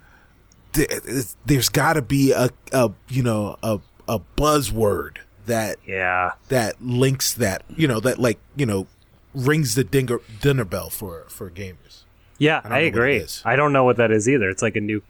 [1.47, 6.33] there's got to be a, a you know a a buzzword that Yeah.
[6.49, 8.87] that links that you know that like you know
[9.35, 12.05] rings the dinger, dinner bell for for gamers.
[12.39, 13.27] Yeah, don't I, know what it agree.
[13.45, 14.51] I don't know what that is either.
[14.51, 15.03] It's like a new.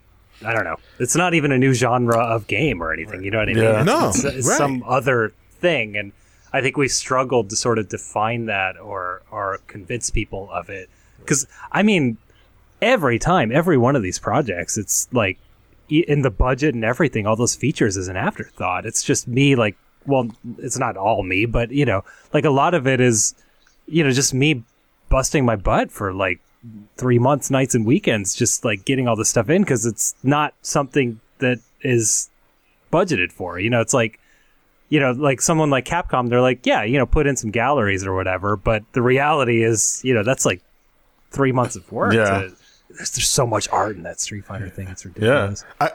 [0.44, 0.76] I don't know.
[1.00, 3.24] It's not even a new genre of game or anything.
[3.24, 3.62] You know what I mean?
[3.64, 3.78] Yeah.
[3.80, 4.56] It's, No, it's, it's right.
[4.58, 6.12] some other thing, and
[6.56, 10.88] I think we struggled to sort of define that or or convince people of it.
[11.18, 12.16] Because I mean,
[12.80, 15.38] every time, every one of these projects, it's like
[15.90, 18.86] in the budget and everything, all those features is an afterthought.
[18.86, 22.72] It's just me, like, well, it's not all me, but you know, like a lot
[22.72, 23.34] of it is,
[23.86, 24.64] you know, just me
[25.10, 26.40] busting my butt for like
[26.96, 30.54] three months, nights and weekends, just like getting all this stuff in because it's not
[30.62, 32.30] something that is
[32.90, 33.58] budgeted for.
[33.58, 34.18] You know, it's like,
[34.88, 38.04] you know, like someone like Capcom, they're like, yeah, you know, put in some galleries
[38.06, 38.56] or whatever.
[38.56, 40.62] But the reality is, you know, that's like
[41.32, 42.14] three months of work.
[42.14, 42.42] Yeah.
[42.42, 42.52] to-
[42.88, 44.88] there's, there's so much art in that Street Fighter thing.
[44.88, 45.10] It's Yeah.
[45.14, 45.64] ridiculous.
[45.80, 45.90] I,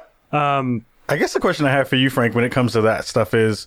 [0.59, 3.05] Um, I guess the question I have for you, Frank, when it comes to that
[3.05, 3.65] stuff is,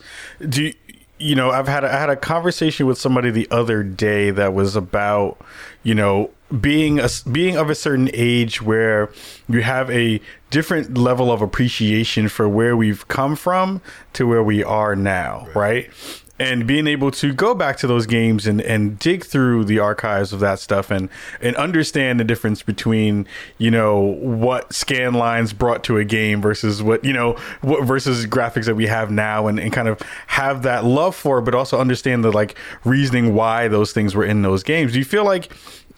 [0.49, 0.75] do you,
[1.19, 4.53] you know, I've had a, I had a conversation with somebody the other day that
[4.55, 5.39] was about,
[5.83, 9.11] you know, being a being of a certain age where
[9.49, 13.81] you have a different level of appreciation for where we've come from
[14.13, 15.91] to where we are now, right?
[16.37, 20.33] And being able to go back to those games and, and dig through the archives
[20.33, 21.09] of that stuff and,
[21.41, 26.83] and understand the difference between, you know, what scan lines brought to a game versus
[26.83, 30.63] what, you know, what versus graphics that we have now and, and kind of have
[30.65, 34.65] that love for but also understand the like reasoning why those things were in those
[34.65, 34.93] games.
[34.93, 35.53] Do you feel like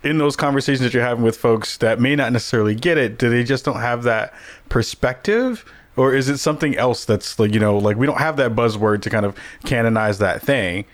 [0.06, 3.28] in those conversations that you're having with folks that may not necessarily get it, do
[3.28, 4.32] they just don't have that
[4.68, 5.64] perspective?
[5.96, 9.02] Or is it something else that's like, you know, like we don't have that buzzword
[9.02, 10.84] to kind of canonize that thing.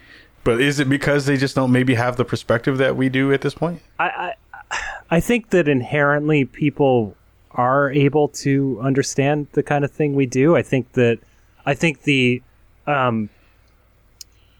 [0.44, 3.42] But is it because they just don't maybe have the perspective that we do at
[3.42, 3.80] this point?
[3.98, 4.34] I, I
[5.10, 7.14] I think that inherently people
[7.50, 10.56] are able to understand the kind of thing we do.
[10.56, 11.18] I think that
[11.66, 12.42] I think the
[12.86, 13.28] um,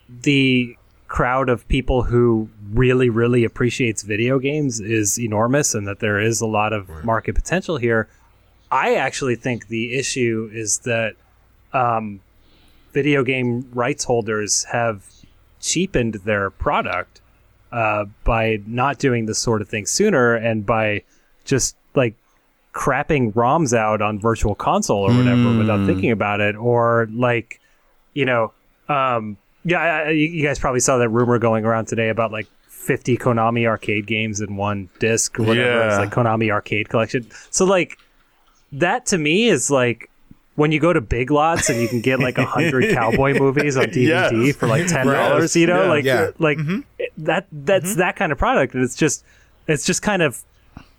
[0.09, 0.77] the
[1.12, 6.40] crowd of people who really really appreciates video games is enormous and that there is
[6.40, 8.09] a lot of market potential here.
[8.70, 11.16] I actually think the issue is that
[11.75, 12.20] um,
[12.94, 15.05] video game rights holders have
[15.61, 17.20] cheapened their product
[17.72, 21.03] uh, by not doing this sort of thing sooner and by
[21.44, 22.14] just like
[22.72, 27.61] crapping ROMs out on virtual console or whatever without thinking about it or like
[28.14, 28.51] you know
[28.88, 33.16] um yeah I, you guys probably saw that rumor going around today about like 50
[33.16, 37.98] Konami arcade games in one disc or whatever it's like Konami arcade collection so like
[38.72, 40.11] that to me is like
[40.55, 43.77] when you go to Big Lots and you can get like a hundred cowboy movies
[43.77, 44.57] on DVD Yes.
[44.57, 45.88] for like ten dollars, you know, Yeah.
[45.88, 46.31] like Yeah.
[46.38, 46.81] like mm-hmm.
[46.98, 47.98] it- that that's mm-hmm.
[48.01, 49.25] that kind of product, and it's just
[49.66, 50.42] it's just kind of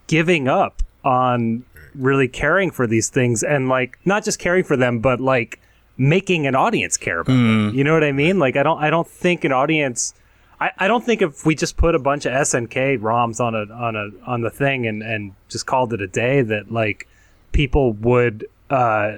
[0.08, 1.64] giving up on
[1.96, 5.60] really caring for these things and like not just caring for them, but like
[5.98, 7.72] making an audience care about them.
[7.76, 8.40] You know what I mean?
[8.40, 10.14] Like I don't I don't think an audience.
[10.60, 13.72] I, I don't think if we just put a bunch of SNK ROMs on a
[13.74, 17.08] on a on the thing and and just called it a day that like
[17.52, 19.18] people would uh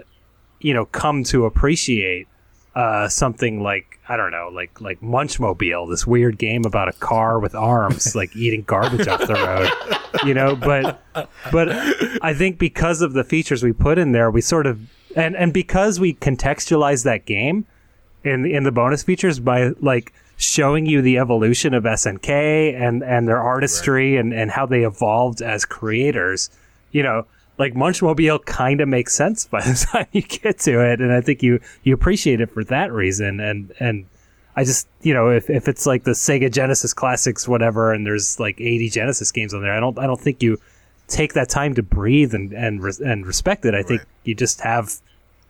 [0.59, 2.27] you know come to appreciate
[2.75, 7.39] uh something like I don't know like like Munchmobile this weird game about a car
[7.39, 9.69] with arms like eating garbage off the road
[10.25, 11.01] you know but
[11.51, 11.69] but
[12.21, 14.79] I think because of the features we put in there we sort of
[15.15, 17.65] and and because we contextualize that game
[18.23, 23.27] in in the bonus features by like showing you the evolution of SNK and and
[23.27, 26.49] their artistry and and how they evolved as creators.
[26.91, 27.25] You know,
[27.57, 31.21] like Munchmobile kind of makes sense by the time you get to it, and I
[31.21, 33.39] think you you appreciate it for that reason.
[33.39, 34.05] And and
[34.55, 38.39] I just you know if if it's like the Sega Genesis classics whatever, and there's
[38.39, 40.59] like 80 Genesis games on there, I don't I don't think you
[41.07, 43.73] take that time to breathe and and and respect it.
[43.73, 44.93] I think you just have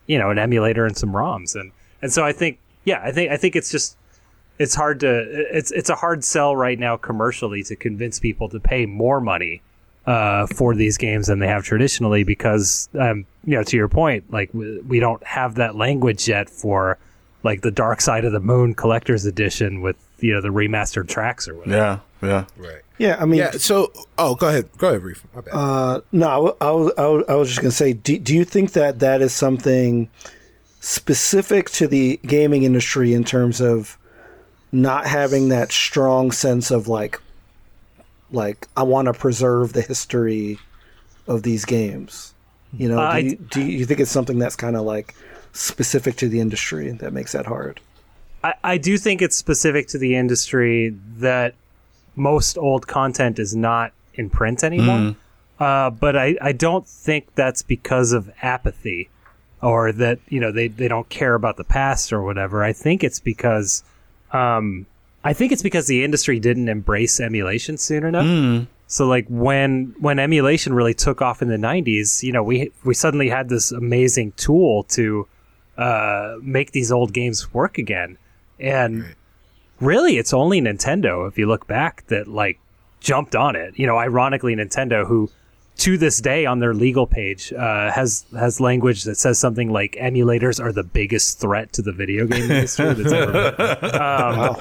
[0.07, 3.31] you know an emulator and some ROMs and and so I think yeah I think
[3.31, 3.97] I think it's just
[4.59, 5.07] it's hard to
[5.55, 9.61] it's it's a hard sell right now commercially to convince people to pay more money
[10.05, 14.31] uh, for these games than they have traditionally because um, you know to your point
[14.31, 16.97] like we, we don't have that language yet for
[17.43, 21.47] like the Dark Side of the Moon collector's edition with you know the remastered tracks
[21.47, 21.75] or whatever.
[21.75, 22.45] Yeah, yeah.
[22.57, 22.81] Right.
[22.97, 23.51] Yeah, I mean, Yeah.
[23.51, 24.69] So, oh, go ahead.
[24.77, 25.23] Go ahead, Reef.
[25.33, 25.53] My bad.
[25.53, 28.33] Uh, no, I I was, I was, I was just going to say, do, do
[28.33, 30.09] you think that that is something
[30.79, 33.97] specific to the gaming industry in terms of
[34.71, 37.19] not having that strong sense of like,
[38.31, 40.59] like I want to preserve the history
[41.27, 42.33] of these games?
[42.77, 45.15] You know, I do, you, do you think it's something that's kind of like
[45.53, 47.79] specific to the industry that makes that hard?
[48.43, 51.55] I, I do think it's specific to the industry that
[52.15, 55.15] most old content is not in print anymore.
[55.59, 59.09] Uh, but I, I don't think that's because of apathy
[59.61, 62.63] or that, you know, they, they don't care about the past or whatever.
[62.63, 63.83] I think it's because,
[64.31, 64.85] um,
[65.23, 68.25] I think it's because the industry didn't embrace emulation soon enough.
[68.87, 72.93] So like when when emulation really took off in the 90s, you know, we we
[72.93, 75.27] suddenly had this amazing tool to
[75.77, 78.17] uh, make these old games work again.
[78.59, 79.15] And
[79.85, 82.59] really it's only Nintendo if you look back that like
[82.99, 83.77] jumped on it.
[83.77, 85.29] You know, ironically Nintendo who
[85.77, 89.97] to this day on their legal page uh, has has language that says something like
[89.99, 93.91] emulators are the biggest threat to the video game industry that's ever been.
[94.01, 94.55] Um,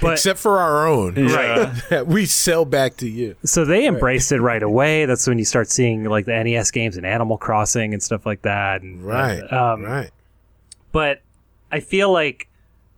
[0.00, 1.14] but Except for our own.
[1.16, 3.36] right, that we sell back to you.
[3.44, 5.04] so they embraced it right away.
[5.04, 8.40] That's when you start seeing like the NES games and Animal Crossing and stuff like
[8.42, 8.80] that.
[8.80, 9.42] And, Right.
[9.52, 10.10] um, right.
[10.92, 11.20] but
[11.70, 12.48] I feel like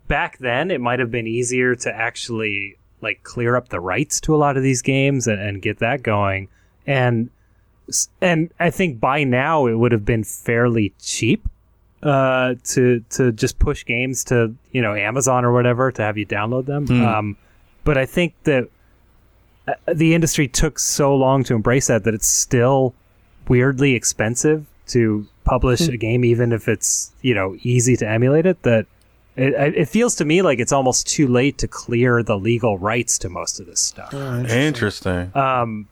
[0.08, 4.34] back then it might have been easier to actually like clear up the rights to
[4.34, 6.48] a lot of these games and, and get that going.
[6.86, 7.30] And
[8.20, 11.46] and I think by now it would have been fairly cheap
[12.02, 16.26] uh, to to just push games to you know Amazon or whatever to have you
[16.26, 16.86] download them.
[17.06, 17.36] Um,
[17.84, 18.68] but I think that
[19.68, 22.94] uh, the industry took so long to embrace that that it's still
[23.48, 28.62] weirdly expensive to publish a game, even if it's you know easy to emulate it.
[28.62, 28.86] That
[29.36, 33.18] it, it feels to me like it's almost too late to clear the legal rights
[33.18, 34.12] to most of this stuff.
[34.14, 35.32] Interesting.
[35.36, 35.88] Um,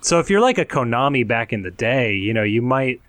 [0.00, 3.00] so if you're like a Konami back in the day, you know, you might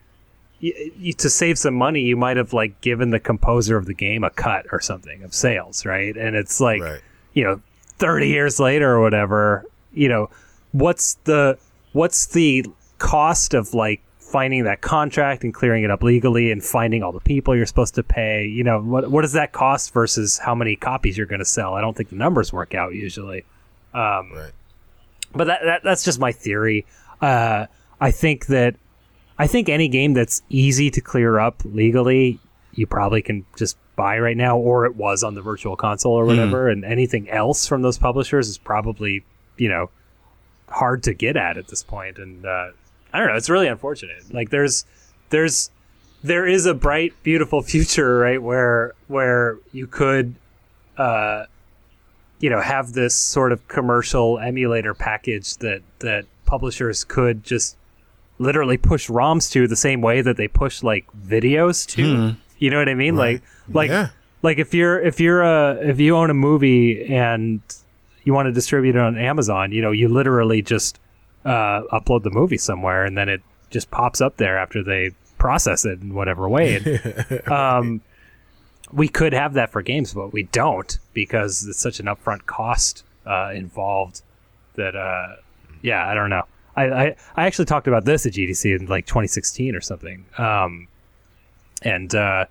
[0.59, 3.93] you, you, to save some money, you might have like given the composer of the
[3.93, 6.15] game a cut or something of sales, right?
[6.15, 7.01] And it's like, Right.
[7.33, 7.61] you know,
[7.97, 10.29] 30 years later or whatever, you know,
[10.71, 11.57] what's the
[11.93, 12.65] what's the
[12.99, 17.19] cost of like finding that contract and clearing it up legally and finding all the
[17.19, 18.45] people you're supposed to pay?
[18.45, 21.73] You know, what what does that cost versus how many copies you're going to sell?
[21.73, 23.43] I don't think the numbers work out usually.
[23.93, 24.51] Um, Right.
[25.33, 26.85] but that, that that's just my theory.
[27.21, 27.65] Uh,
[27.99, 28.75] I think that
[29.37, 32.39] I think any game that's easy to clear up legally,
[32.73, 36.25] you probably can just buy right now, or it was on the virtual console or
[36.25, 36.69] whatever.
[36.69, 39.23] And anything else from those publishers is probably
[39.57, 39.89] you know
[40.69, 41.85] hard to get at at this.
[41.91, 42.69] And uh,
[43.13, 43.35] I don't know.
[43.35, 44.33] It's really unfortunate.
[44.33, 44.85] Like there's
[45.29, 45.69] there's
[46.23, 48.41] there is a bright, beautiful future, right?
[48.41, 50.35] Where where you could.
[50.97, 51.45] Uh,
[52.39, 57.77] you know have this sort of commercial emulator package that that publishers could just
[58.39, 62.35] literally push ROMs to the same way that they push like videos to.
[62.57, 63.15] You know what I mean?
[63.15, 64.09] Like like Yeah.
[64.41, 67.61] like if you're if you're a if you own a movie and
[68.23, 70.99] you want to distribute it on Amazon, you know, you literally just
[71.45, 75.85] uh, upload the movie somewhere and then it just pops up there after they process
[75.85, 76.75] it in whatever way.
[76.75, 78.01] And, um,
[78.91, 83.03] we could have that for games, but we don't because it's such an upfront cost
[83.25, 84.21] uh, involved
[84.75, 85.37] that, uh,
[85.81, 86.43] yeah, I don't know.
[86.75, 90.25] I, I, I actually talked about this at GDC in like 2016 or something.
[90.37, 90.87] Um,
[91.81, 92.45] and, uh,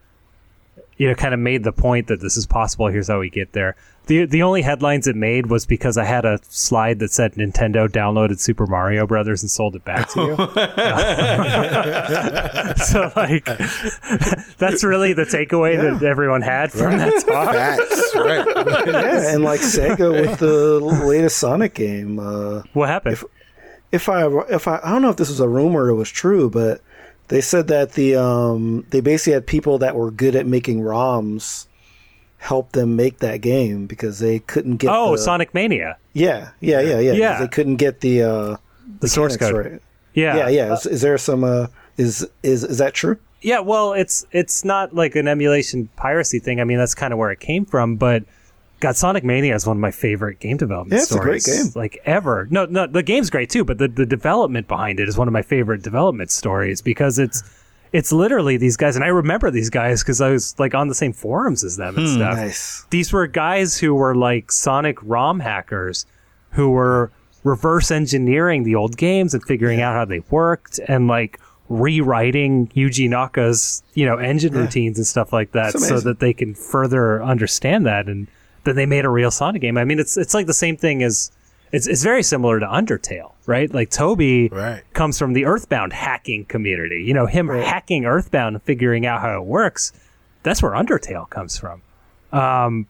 [0.96, 2.88] you know, kind of made the point that this is possible.
[2.88, 3.76] Here's how we get there.
[4.11, 7.88] The the only headlines it made was because I had a slide that said Nintendo
[7.88, 10.35] downloaded Super Mario Brothers and sold it back to you.
[12.87, 13.44] so like,
[14.59, 17.55] that's really the takeaway that everyone had from that talk.
[17.55, 18.12] Facts.
[18.16, 18.44] right.
[18.88, 22.18] Yeah, and like Sega with the latest Sonic game.
[22.18, 23.23] Uh, What happened?
[23.92, 26.11] if I if I I don't know if this was a rumor or it was
[26.11, 26.81] true, but
[27.29, 31.66] they said that the um they basically had people that were good at making ROMs
[32.40, 36.81] help them make that game because they couldn't get oh, the, Sonic Mania, yeah yeah
[36.81, 37.38] yeah yeah Yeah.
[37.40, 38.57] they couldn't get the uh
[39.00, 39.55] the source code.
[39.55, 39.83] right.
[40.14, 43.92] Yeah, yeah yeah is, is there some uh is is is that true Yeah, well,
[43.92, 46.61] it's it's not like an emulation piracy thing.
[46.61, 47.96] I mean, that's kind of where it came from.
[47.96, 48.24] But
[48.81, 51.66] God, Sonic Mania is one of my favorite game development Yeah, it's a great game.
[51.74, 52.48] like ever.
[52.50, 55.33] No, no, the game's great too, but the the development behind it is one of
[55.33, 57.42] my favorite development stories because it's
[57.92, 60.94] it's literally these guys, and I remember these guys because I was like on the
[60.94, 62.37] same forums as them and hmm, stuff.
[62.37, 62.87] nice.
[62.90, 66.07] These were guys who were like Sonic ROM hackers
[66.50, 67.11] who were
[67.42, 73.09] reverse engineering the old games and figuring out how they worked and like rewriting Yuji
[73.09, 77.87] Naka's, you know, engine routines and stuff like that so that they can further understand
[77.87, 78.26] that and
[78.64, 79.79] then they made a real Sonic game.
[79.79, 81.31] I mean, it's it's like the same thing as
[81.72, 83.72] it's it's very similar to Undertale, right?
[83.72, 84.83] Like Toby Right.
[84.92, 87.02] comes from the Earthbound hacking community.
[87.06, 89.92] You know, him hacking Earthbound and figuring out how it works.
[90.42, 91.83] That's where Undertale comes from.
[92.33, 92.87] Um,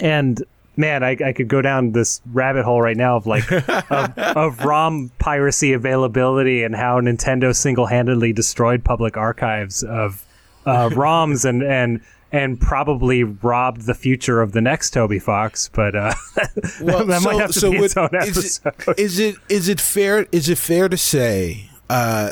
[0.00, 0.42] and
[0.76, 3.50] man, I, I could go down this rabbit hole right now of like
[3.90, 10.24] of, of ROM piracy availability and how Nintendo single-handedly destroyed public archives of
[10.66, 12.00] uh, ROMs and and
[12.32, 15.70] and probably robbed the future of the next Toby Fox.
[15.72, 18.90] But uh, that might have to be its own is episode.
[18.90, 22.30] it, is it is it fair is it fair to say, uh,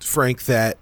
[0.00, 0.78] Frank, that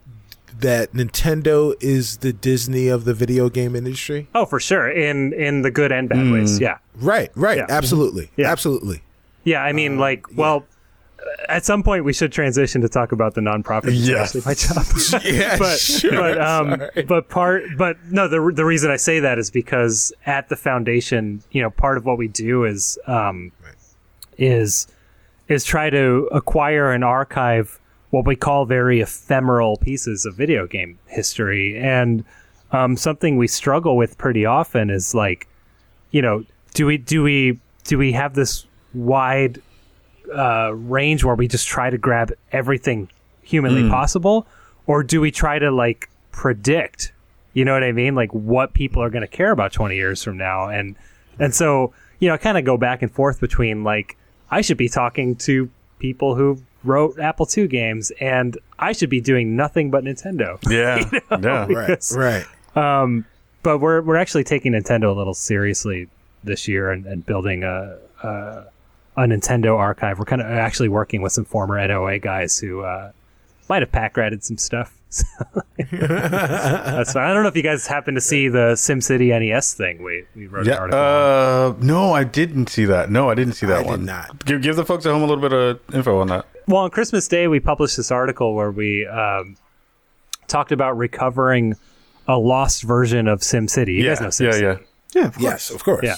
[0.60, 4.28] that Nintendo is the Disney of the video game industry?
[4.34, 4.88] Oh, for sure.
[4.90, 6.60] In in the good and bad ways.
[6.60, 6.78] Yeah.
[6.96, 7.66] Right, right, Yeah.
[7.68, 8.50] absolutely, Yeah.
[8.50, 9.02] absolutely.
[9.44, 9.62] Yeah.
[9.64, 10.64] I mean, like, well,
[11.48, 13.90] at some point we should transition to talk about the nonprofit.
[13.92, 14.34] Yes.
[14.44, 15.22] my job.
[15.24, 16.10] Yeah, but sure.
[16.12, 17.02] but um Sorry.
[17.02, 21.42] but part but no the the reason I say that is because at the foundation
[21.50, 23.52] you know part of what we do is um
[24.38, 24.86] is
[25.48, 27.78] is try to acquire and archive
[28.10, 31.78] what we call very ephemeral pieces of video game history.
[31.78, 32.24] And
[32.70, 35.48] um, something we struggle with pretty often is like,
[36.10, 36.44] you know,
[36.74, 39.60] do we do we do we have this wide
[40.34, 43.08] uh, range where we just try to grab everything
[43.42, 44.46] humanly possible,
[44.86, 47.12] or do we try to like predict?
[47.54, 48.14] You know what I mean?
[48.14, 50.96] Like what people are going to care about twenty years from now, and
[51.38, 54.16] and so you know, kind of go back and forth between like
[54.50, 55.68] I should be talking to
[55.98, 60.58] people who wrote Apple II games, and I should be doing nothing but Nintendo.
[60.70, 61.08] Yeah,
[61.40, 61.66] yeah.
[61.68, 62.44] Right, Because- right.
[62.76, 63.24] um,
[63.62, 66.08] but we're we're actually taking Nintendo a little seriously
[66.44, 68.64] this year and, and building a, a
[69.16, 70.18] a Nintendo archive.
[70.18, 73.12] We're kind of actually working with some former NOA guys who uh,
[73.68, 74.94] might have pack ratted some stuff.
[75.90, 77.24] That's fine.
[77.24, 80.02] I don't know if you guys happen to see the SimCity NES thing.
[80.02, 80.98] We we wrote an Yeah, article.
[81.00, 81.72] on.
[81.72, 83.10] uh, no, I didn't see that.
[83.10, 84.04] No, I didn't see that I did one.
[84.06, 84.44] not.
[84.44, 86.46] Give, give the folks at home a little bit of info on that.
[86.66, 89.56] well, on Christmas Day, we published this article where we um,
[90.48, 91.76] talked about recovering
[92.28, 93.94] a lost version of SimCity.
[93.96, 94.60] You yeah, guys know SimCity.
[94.62, 94.78] yeah, yeah.
[95.14, 95.38] Yeah, of.
[95.38, 96.00] Yes, of course.
[96.04, 96.16] Yeah.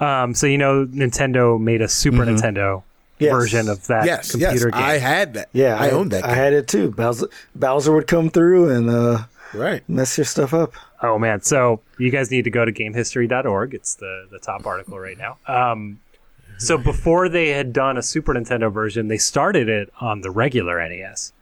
[0.00, 2.82] Um, so you know, Nintendo made a Super Nintendo
[3.18, 3.32] Yes.
[3.32, 4.74] version of that Yes, computer yes.
[4.74, 4.74] game.
[4.74, 5.48] I had that.
[5.54, 6.22] Yeah, I, owned that.
[6.24, 6.90] I had it too.
[6.90, 9.18] Bowser, Bowser would come through and uh,
[9.54, 9.82] right.
[9.88, 10.74] mess your stuff up.
[11.02, 11.40] oh man!
[11.40, 13.72] So you guys need to go to GameHistory.org.
[13.72, 15.38] It's the the top article right now.
[15.46, 16.00] Um,
[16.58, 20.78] so before they had done a Super Nintendo version, they started it on the regular
[20.86, 21.32] NES.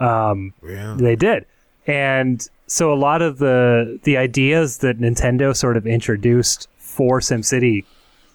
[0.00, 0.96] Um, Yeah.
[0.98, 1.44] They did.
[1.86, 7.84] And so a lot of the the ideas that Nintendo sort of introduced for SimCity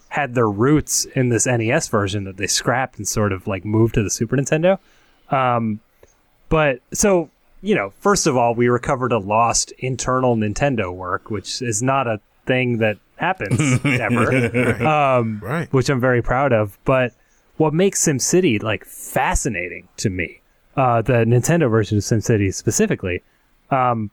[0.08, 3.94] had their roots in this NES version that they scrapped and sort of like moved
[3.94, 4.78] to the Super Nintendo.
[5.30, 5.80] Um,
[6.48, 7.30] but so
[7.62, 12.06] you know, first of all, we recovered a lost internal Nintendo work, which is not
[12.06, 15.72] a thing that happens ever um, Right.
[15.72, 16.78] which I'm very proud of.
[16.84, 17.12] But
[17.56, 20.40] what makes SimCity like fascinating to me,
[20.76, 23.22] uh, the Nintendo version of SimCity specifically,
[23.70, 24.10] um,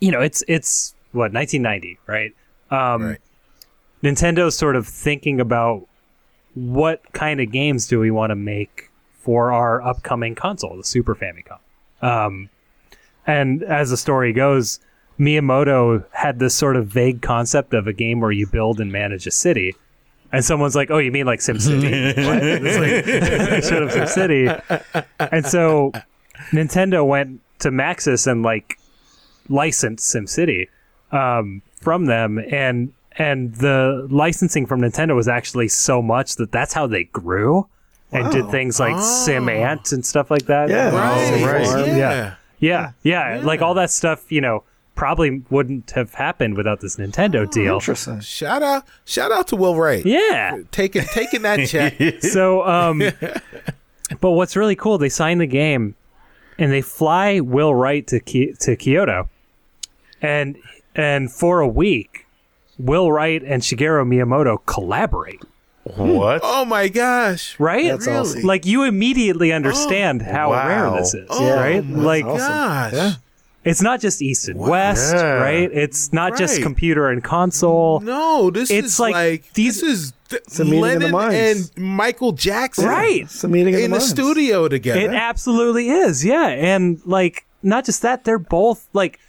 [0.00, 2.34] you know, it's it's what 1990, right?
[2.70, 3.18] Um, Right.
[4.04, 5.88] Nintendo's sort of thinking about
[6.52, 11.14] what kind of games do we want to make for our upcoming console, the Super
[11.14, 11.58] Famicom.
[12.02, 12.50] Um,
[13.26, 14.78] and as the story goes,
[15.18, 19.26] Miyamoto had this sort of vague concept of a game where you build and manage
[19.26, 19.74] a city.
[20.30, 22.16] And someone's like, "Oh, you mean like SimCity?"
[23.54, 25.06] Like, sort of SimCity.
[25.18, 25.92] And so
[26.50, 28.78] Nintendo went to Maxis and like
[29.48, 30.68] licensed SimCity
[31.12, 36.72] um, from them, and and the licensing from Nintendo was actually so much that that's
[36.72, 37.66] how they grew
[38.12, 40.68] and did things like Sim Ant and stuff like that.
[40.68, 40.90] Yeah.
[40.94, 41.44] Right.
[41.44, 41.86] right.
[41.88, 41.94] Yeah.
[41.94, 42.34] Yeah.
[42.60, 44.62] Yeah, yeah, like all that stuff, you know,
[44.94, 47.74] probably wouldn't have happened without this Nintendo deal.
[47.74, 48.20] Interesting.
[48.20, 50.06] Shout out, shout out to Will Wright.
[50.06, 50.58] Yeah.
[50.70, 51.98] Taking taking that check.
[52.22, 53.02] So, um,
[54.20, 55.94] but what's really cool, they sign the game
[56.56, 59.28] and they fly Will Wright to Ki- to Kyoto,
[60.22, 60.56] and
[60.94, 62.23] and for a week,
[62.78, 65.42] Will Wright and Shigeru Miyamoto collaborate.
[65.96, 66.40] What?
[66.42, 67.58] oh my gosh.
[67.60, 67.88] Right?
[67.90, 68.18] That's Really?
[68.18, 68.42] awesome.
[68.42, 70.66] Like you immediately understand oh, how wow.
[70.92, 71.84] rare this is, Oh, right?
[71.84, 72.38] my Like awesome.
[72.38, 72.92] Gosh.
[72.94, 73.12] Yeah.
[73.64, 75.22] it's not just East and West, Yeah.
[75.34, 75.70] right?
[75.70, 78.00] It's not just computer and console.
[78.00, 81.10] No, this It's is like like, these- this is th- a meeting of the Lennon
[81.12, 81.70] minds.
[81.76, 83.22] and Michael Jackson Right.
[83.24, 84.08] It's a meeting of in the minds.
[84.08, 85.00] studio together.
[85.00, 86.46] It absolutely is, yeah.
[86.48, 89.20] And like, not just that, they're both like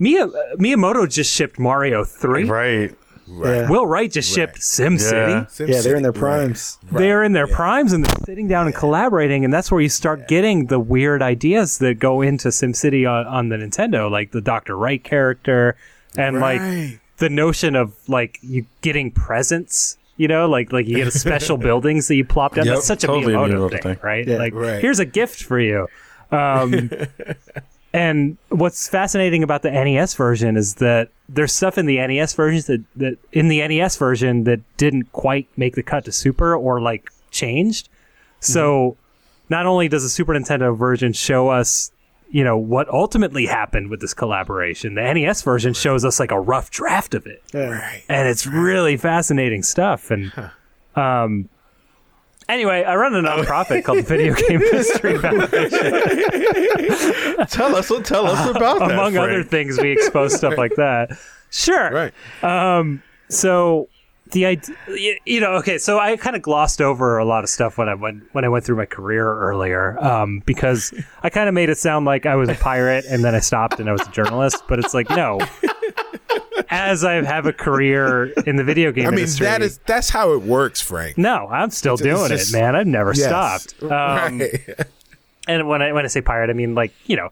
[0.00, 0.26] Mia,
[0.56, 2.44] Miyamoto just shipped Mario Three.
[2.44, 2.92] Right.
[3.28, 3.70] Yeah.
[3.70, 5.60] Will Wright just shipped SimCity.
[5.60, 5.66] Yeah.
[5.66, 6.18] yeah, they're in their Right.
[6.20, 6.78] primes.
[6.90, 10.26] They're in their primes and they're sitting down and collaborating, and that's where you start
[10.26, 14.76] getting the weird ideas that go into SimCity on, on the Nintendo, like the Doctor
[14.76, 15.76] Wright character,
[16.16, 16.60] and like
[17.18, 19.96] the notion of like you getting presents.
[20.16, 22.66] You know, like like you get a special buildings that you plop down.
[22.66, 23.98] Yep, That's such a totally a Miyamoto, Miyamoto thing, thing.
[24.02, 24.26] right?
[24.26, 24.38] Yeah.
[24.38, 24.80] like Right.
[24.80, 25.86] here's a gift for you.
[26.32, 26.90] Um,
[27.92, 32.66] and what's fascinating about the NES version is that there's stuff in the NES versions
[32.66, 36.80] that, that in the NES version that didn't quite make the cut to Super or
[36.80, 37.88] like changed.
[38.40, 38.96] So
[39.48, 41.90] not only does the Super Nintendo version show us,
[42.30, 46.40] you know, what ultimately happened with this collaboration, the NES version shows us like a
[46.40, 47.70] rough draft of it Yeah.
[47.70, 48.02] Right.
[48.08, 50.10] and it's really fascinating stuff.
[50.12, 50.32] And
[50.94, 51.48] um,
[52.52, 55.70] anyway, I run a nonprofit called Video Game History Foundation.
[57.48, 57.90] Tell us.
[58.04, 58.92] Tell us about that.
[58.92, 61.18] Among other things, we expose stuff like that.
[61.50, 61.90] Sure.
[62.42, 63.00] Right.
[63.28, 63.88] So
[64.32, 64.76] the idea,
[65.24, 65.78] you know, okay.
[65.78, 68.48] So I kind of glossed over a lot of stuff when I went when I
[68.48, 70.92] went through my career earlier, um, because
[71.22, 73.80] I kind of made it sound like I was a pirate and then I stopped
[73.80, 74.62] and I was a journalist.
[74.68, 75.40] But it's like no.
[76.70, 79.46] As I have a career in the video game I mean, industry.
[79.46, 81.18] that is that's how it works, Frank.
[81.18, 82.76] no, I'm still it's doing just- it, man.
[82.76, 83.26] I've never Yes.
[83.26, 83.74] stopped.
[83.82, 84.80] Um, right.
[85.48, 87.30] And when I when I say pirate, I mean like you know,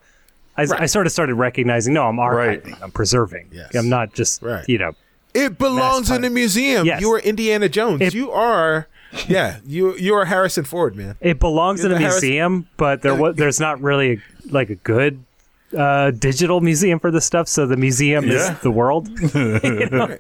[0.57, 2.83] I, I sort of started recognizing no, I'm archiving, Right.
[2.83, 3.51] I'm preserving.
[3.53, 3.75] Yes.
[3.75, 4.69] I'm not just Right.
[4.69, 4.93] you know.
[5.35, 6.85] It belongs in the museum.
[6.87, 7.01] Yes.
[7.01, 8.01] You are Indiana Jones.
[8.01, 8.89] It- you are,
[9.29, 9.59] yeah.
[9.65, 11.15] You you are Harrison Ford, man.
[11.21, 14.19] It belongs in a the Harris- museum, but there was there's not really a,
[14.51, 15.23] like a good
[15.77, 17.49] uh, digital museum for this stuff.
[17.49, 18.53] So the museum Yeah.
[18.55, 19.09] is the world.
[19.35, 20.17] You know?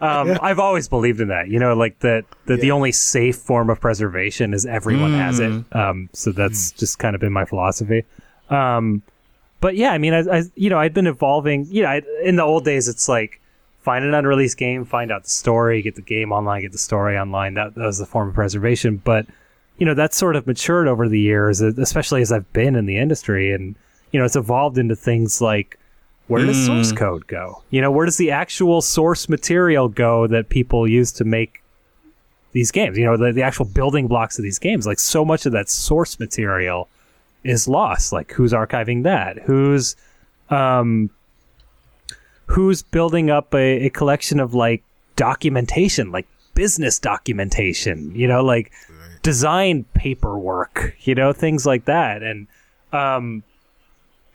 [0.00, 1.48] um, I've always believed in that.
[1.48, 5.52] You know, like that that the only safe form of preservation is everyone has it.
[5.72, 8.04] Um, so that's just kind of been my philosophy.
[8.50, 9.02] Um,
[9.60, 11.66] but yeah, I mean, I, I you know I'd been evolving.
[11.70, 13.40] You know, I, in the old days, it's like
[13.80, 17.18] find an unreleased game, find out the story, get the game online, get the story
[17.18, 17.54] online.
[17.54, 18.96] That, that was the form of preservation.
[18.98, 19.26] But
[19.78, 22.96] you know, that's sort of matured over the years, especially as I've been in the
[22.98, 23.74] industry, and
[24.14, 25.76] you know, it's evolved into things like
[26.28, 27.64] where does source code go?
[27.70, 31.64] You know, where does the actual source material go that people use to make
[32.52, 32.96] these games?
[32.96, 34.86] You know, the, the actual building blocks of these games.
[34.86, 36.88] Like so much of that source material
[37.42, 38.12] is lost.
[38.12, 39.38] Like who's archiving that?
[39.38, 39.96] Who's
[40.48, 41.10] um
[42.46, 44.84] who's building up a, a collection of like
[45.16, 48.70] documentation, like business documentation, you know, like
[49.22, 52.22] design paperwork, you know, things like that.
[52.22, 52.46] And
[52.92, 53.42] um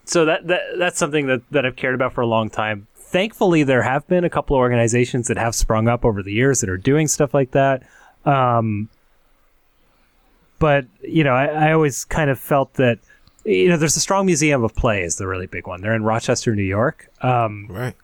[0.10, 2.88] so that, that that's something that, that I've cared about for a long time.
[2.96, 6.62] Thankfully, there have been a couple of organizations that have sprung up over the years
[6.62, 7.84] that are doing stuff like that.
[8.26, 8.90] Um,
[10.60, 13.00] but you know, I, I always kind of felt that
[13.46, 15.82] you know, there's a strong museum of play is the really big one.
[15.82, 17.10] They're in Rochester, New York.
[17.22, 17.96] Um, Right.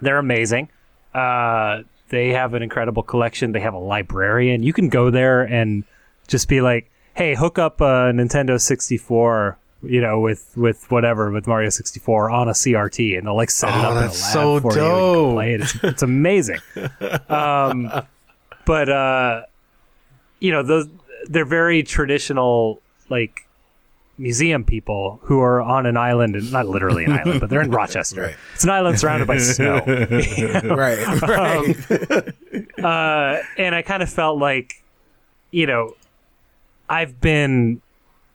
[0.00, 0.68] they're amazing.
[1.14, 3.52] Uh, they have an incredible collection.
[3.52, 4.62] They have a librarian.
[4.62, 5.84] You can go there and
[6.26, 11.46] just be like, "Hey, hook up a Nintendo 64." You know, with with whatever with
[11.46, 14.12] Mario 64 on a CRT, and they'll like set it Oh, up in a lab
[14.12, 14.80] so for you.
[14.80, 15.32] and dope.
[15.34, 15.60] play it.
[15.62, 16.58] It's, it's amazing.
[17.30, 17.90] um,
[18.66, 19.42] but uh,
[20.38, 20.86] you know, those
[21.28, 23.46] they're very traditional, like
[24.18, 27.70] museum people who are on an island, and not literally an island, but they're in
[27.80, 28.20] Rochester.
[28.20, 28.36] Right.
[28.54, 29.80] It's an island surrounded by snow.
[29.86, 31.22] Right.
[31.22, 32.84] Right.
[32.84, 34.82] uh, and I kind of felt like,
[35.50, 35.94] you know,
[36.88, 37.80] I've been,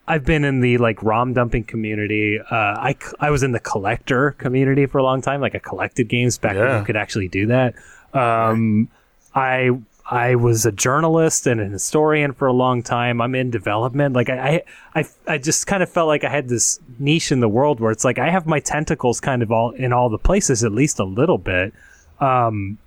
[0.08, 2.40] I've been in the like ROM dumping community.
[2.40, 5.42] Uh, I I was in the collector community for a long time.
[5.42, 7.74] Like I collected games back when you could actually do that.
[8.14, 8.90] Um,
[9.34, 9.72] I
[10.10, 13.22] I was a journalist and an historian for a long time.
[13.22, 14.14] I'm in development.
[14.14, 17.40] Like I, I, I, I just kind of felt like I had this niche in
[17.40, 20.20] the world where it's like I have my tentacles kind of all in all the
[20.20, 21.74] places, at least a little bit.
[22.20, 22.78] Um,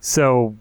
[0.00, 0.54] so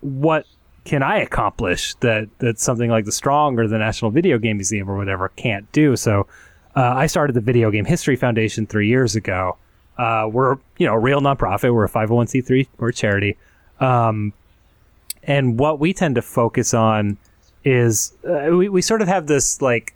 [0.00, 0.46] what
[0.84, 4.90] can I accomplish that that something like the Strong or the National Video Game Museum
[4.90, 5.96] or whatever can't do?
[5.96, 6.26] So
[6.74, 9.56] uh, I started the Video Game History Foundation three years ago.
[9.98, 11.72] Uh, we're you know a real nonprofit.
[11.72, 12.68] We're a 501c3.
[12.78, 13.36] We're a charity.
[13.80, 14.32] Um,
[15.22, 17.18] and what we tend to focus on
[17.64, 19.94] is uh, we, we sort of have this like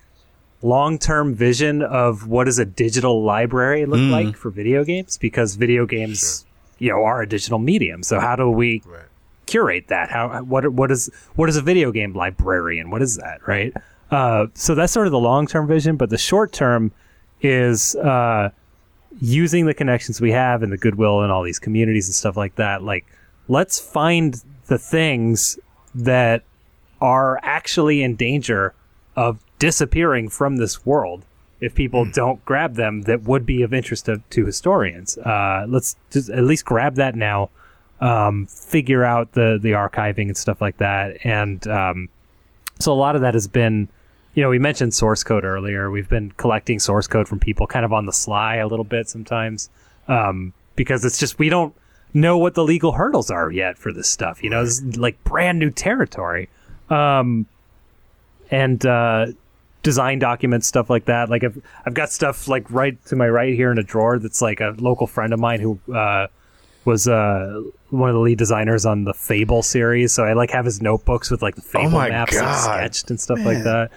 [0.62, 5.84] long-term vision of what does a digital library look like for video games because video
[5.84, 6.46] games
[6.78, 9.02] you know are a digital medium so how do we Right.
[9.46, 10.10] Curate that?
[10.10, 12.90] How what what is what is a video game librarian?
[12.90, 13.72] What is that right?
[14.10, 16.92] Uh, so that's sort of the long-term vision but the short term
[17.42, 18.50] is uh,
[19.20, 22.54] using the connections we have and the goodwill and all these communities and stuff like
[22.54, 23.04] that like
[23.48, 25.58] let's find the things
[25.92, 26.44] that
[27.00, 28.74] are actually in danger
[29.16, 31.24] of disappearing from this world
[31.60, 35.16] if people don't grab them that would be of interest to, to historians.
[35.18, 37.48] Uh, let's just at least grab that now,
[38.00, 41.18] um, figure out the, the archiving and stuff like that.
[41.24, 42.08] And um,
[42.78, 43.88] so a lot of that has been,
[44.34, 45.90] you know, we mentioned source code earlier.
[45.90, 49.08] We've been collecting source code from people kind of on the sly a little bit
[49.08, 49.70] sometimes
[50.08, 51.74] um, because it's just we don't
[52.12, 54.42] know what the legal hurdles are yet for this stuff.
[54.42, 56.48] You know, it's like brand new territory.
[56.90, 57.46] Um,
[58.50, 59.26] and uh,
[59.82, 61.30] design documents, stuff like that.
[61.30, 64.42] Like I've I've got stuff like right to my right here in a drawer that's
[64.42, 66.26] like a local friend of mine who uh,
[66.86, 70.12] was uh, one of the lead designers on the Fable series.
[70.12, 72.62] So I like have his notebooks with like the Fable my maps like, God.
[72.62, 73.64] sketched and stuff like Man.
[73.64, 73.90] that.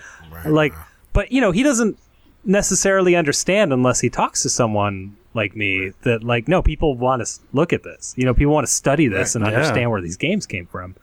[0.46, 0.74] Like,
[1.14, 1.98] but you know, he doesn't
[2.46, 7.40] necessarily understand unless he talks to someone like me that like no people want to
[7.54, 9.52] look at this you know people want to study this and Yeah.
[9.52, 10.96] understand where these games came from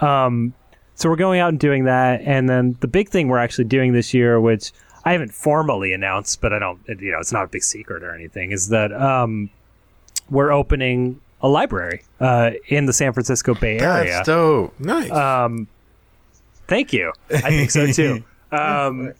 [0.00, 0.54] um
[0.94, 3.92] so we're going out and doing that and then the big thing we're actually doing
[3.92, 4.72] this year which
[5.04, 8.14] i haven't formally announced but i don't you know it's not a big secret or
[8.14, 9.50] anything is that um
[10.32, 14.74] we're opening a library uh in the san francisco bay area That's dope.
[14.80, 15.10] Nice.
[15.10, 15.68] um,
[16.66, 17.12] thank you.
[17.30, 18.24] I think so too.
[18.52, 19.14] Um,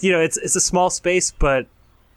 [0.00, 1.66] you know, it's it's a small space, but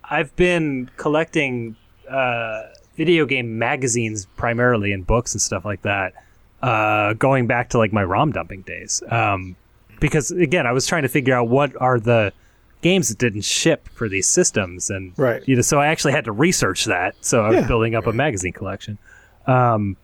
[0.05, 1.76] I've been collecting
[2.09, 2.64] uh,
[2.95, 6.14] video game magazines primarily and books and stuff like that.
[6.62, 9.57] Uh, going back to like my ROM dumping days, um,
[9.99, 12.32] because again, I was trying to figure out what are the
[12.82, 15.42] games that didn't ship for these systems, and Right.
[15.48, 17.16] you know, so I actually had to research that.
[17.22, 17.68] So I was Yeah.
[17.68, 18.98] building up a magazine collection.
[19.48, 19.98] Um,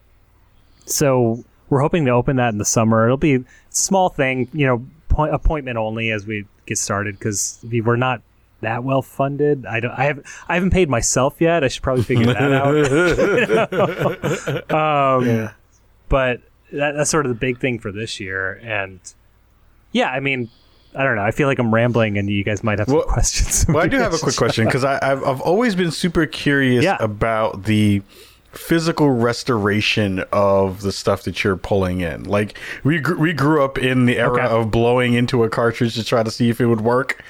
[0.86, 3.06] so we're hoping to open that in the summer.
[3.06, 7.60] It'll be a small thing, you know, point, appointment only as we get started because
[7.70, 8.22] we we're not
[8.62, 9.66] that well funded.
[9.66, 9.92] I don't.
[9.92, 10.22] I have.
[10.50, 11.64] I haven't paid myself yet.
[11.64, 12.74] I should probably figure that out.
[14.72, 15.52] um, Yeah.
[16.10, 18.60] But that, that's sort of the big thing for this year.
[18.64, 19.00] And
[19.92, 20.50] yeah, I mean,
[20.98, 21.24] I don't know.
[21.24, 23.66] I feel like I'm rambling, and you guys might have Well- some questions.
[23.70, 26.98] Well, I do have a quick question because I've I've always been super curious Yeah.
[27.00, 28.02] about the
[28.52, 32.24] physical restoration of the stuff that you're pulling in.
[32.24, 34.48] Like we gr- we grew up in the era Okay.
[34.48, 37.22] of blowing into a cartridge to try to see if it would work,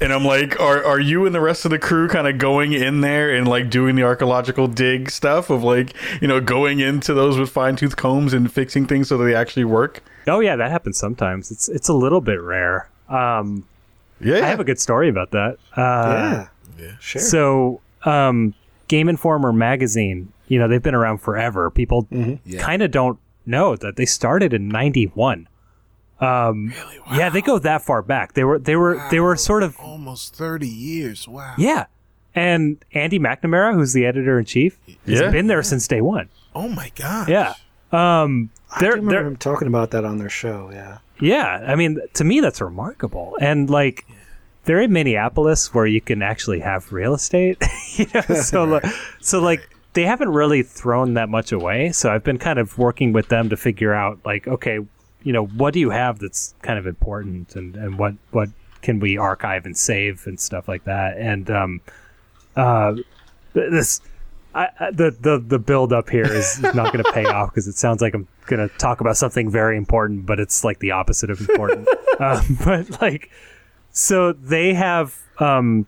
[0.00, 2.72] and I'm like, are are you and the rest of the crew kind of going
[2.72, 5.92] in there and like doing the archaeological dig stuff of like
[6.22, 9.34] you know going into those with fine tooth combs and fixing things so that they
[9.34, 10.02] actually work?
[10.26, 11.50] Oh yeah, that happens sometimes.
[11.50, 12.88] It's it's a little bit rare.
[13.12, 13.64] Um,
[14.20, 15.56] Yeah, I have a good story about that.
[15.76, 16.46] Uh,
[16.78, 16.92] yeah.
[17.00, 17.20] Sure.
[17.22, 18.54] So, um,
[18.88, 21.70] Game Informer magazine, you know, they've been around forever.
[21.70, 22.60] People Yeah.
[22.60, 25.48] kind of don't know that they started in '91.
[26.20, 26.72] Um,
[27.12, 28.34] Yeah, they go that far back.
[28.34, 31.26] They were they were they were sort of Almost 30 years.
[31.26, 31.54] Wow.
[31.58, 31.86] yeah.
[32.34, 36.28] And Andy McNamara, who's the editor in chief, has been there since day one.
[36.54, 37.28] Oh my gosh.
[37.28, 37.54] Yeah.
[37.92, 40.70] Um, I they're, remember they're, him talking about that on their show.
[40.72, 40.98] Yeah.
[41.22, 43.38] Yeah, I mean, to me, that's remarkable.
[43.40, 44.04] And like,
[44.64, 47.62] they're in Minneapolis where you can actually have real estate.
[47.94, 48.84] you know, so like,
[49.20, 51.92] so like they haven't really thrown that much away.
[51.92, 54.80] So I've been kind of working with them to figure out like, okay,
[55.22, 58.48] you know, what do you have that's kind of important, and and what what
[58.80, 61.16] can we archive and save and stuff like that.
[61.18, 61.80] And um,
[62.56, 62.96] uh,
[63.52, 64.00] this.
[64.54, 67.66] I, I, the the the build up here is not going to pay off because
[67.68, 70.90] it sounds like I'm going to talk about something very important, but it's like the
[70.90, 71.88] opposite of important.
[72.20, 73.30] um, but like,
[73.92, 75.18] so they have.
[75.38, 75.86] Um,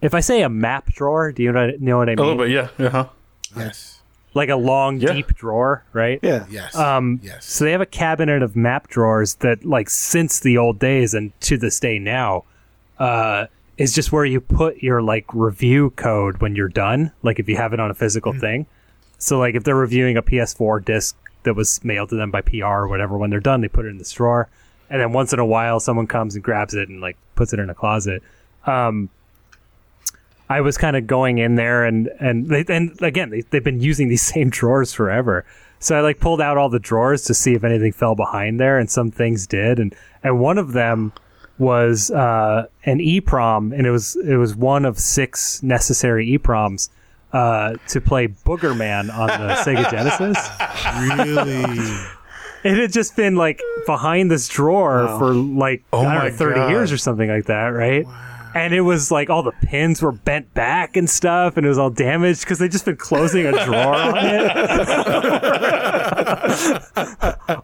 [0.00, 2.26] if I say a map drawer, do you know what, know what I a mean?
[2.26, 2.50] little bit.
[2.50, 3.08] Yeah, uh-huh.
[3.56, 4.00] Yes.
[4.34, 5.12] Like a long, Yeah.
[5.12, 6.18] deep drawer, right?
[6.22, 6.46] Yeah.
[6.50, 6.74] Yes.
[6.74, 7.44] Um, yes.
[7.44, 11.38] So they have a cabinet of map drawers that, like, since the old days and
[11.42, 12.44] to this day now,
[12.98, 13.46] uh,
[13.78, 17.12] is just where you put your like review code when you're done.
[17.22, 18.66] Like if you have it on a physical thing.
[19.18, 22.66] So like if they're reviewing a PS4 disc that was mailed to them by PR
[22.66, 24.48] or whatever, when they're done, they put it in this drawer,
[24.90, 27.58] and then once in a while, someone comes and grabs it and like puts it
[27.58, 28.22] in a closet.
[28.66, 29.08] Um,
[30.48, 33.80] I was kind of going in there and and they, and again they they've been
[33.80, 35.44] using these same drawers forever.
[35.78, 38.78] So I like pulled out all the drawers to see if anything fell behind there,
[38.78, 41.12] and some things did, and and one of them
[41.58, 46.88] was uh, an EEPROM, and it was it was one of six necessary EEPROMs
[47.32, 50.38] uh, to play Booger Man on the Sega Genesis.
[51.16, 51.96] really?
[52.64, 55.18] It had just been like behind this drawer Wow.
[55.18, 56.70] for like Oh I don't my know, thirty God.
[56.70, 58.06] years or something like that, right?
[58.54, 61.76] And it was like all the pins were bent back and stuff, and it was
[61.78, 64.52] all damaged because they just been closing a drawer on it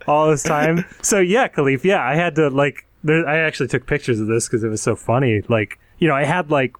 [0.08, 0.84] all this time.
[1.00, 2.84] So yeah, Kahlief, yeah, I had to like.
[3.04, 5.42] There, I actually took pictures of this because it was so funny.
[5.48, 6.74] Like, you know, I had like.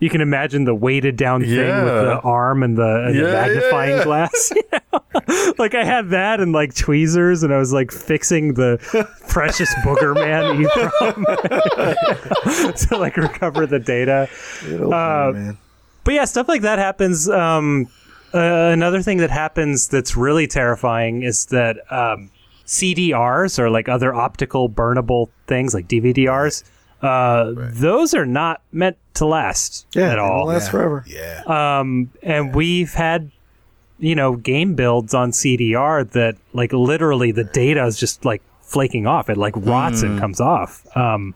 [0.00, 3.32] You can imagine the weighted down thing with the arm and the, and Yeah, yeah,
[3.32, 4.04] magnifying yeah.
[4.04, 4.52] glass.
[4.54, 5.00] you know?
[5.56, 8.78] like I had that and like tweezers, and I was like fixing the
[9.28, 11.24] precious booger man EEPROM
[12.88, 14.28] to like recover the data.
[14.66, 15.58] Uh, man.
[16.02, 17.28] But yeah, stuff like that happens.
[17.28, 17.86] Um,
[18.34, 22.30] uh, another thing that happens that's really terrifying is that um,
[22.66, 26.64] CDRs or like other optical burnable things like DVDRs.
[27.02, 30.10] Uh, Those are not meant to last Yeah.
[30.10, 30.42] at all.
[30.42, 31.04] It'll last forever.
[31.06, 31.42] Yeah.
[31.46, 33.30] Um, and we've had,
[33.98, 39.06] you know, game builds on CDR that like literally the data is just like flaking
[39.06, 39.28] off.
[39.28, 40.84] It like rots and comes off.
[40.96, 41.34] Um,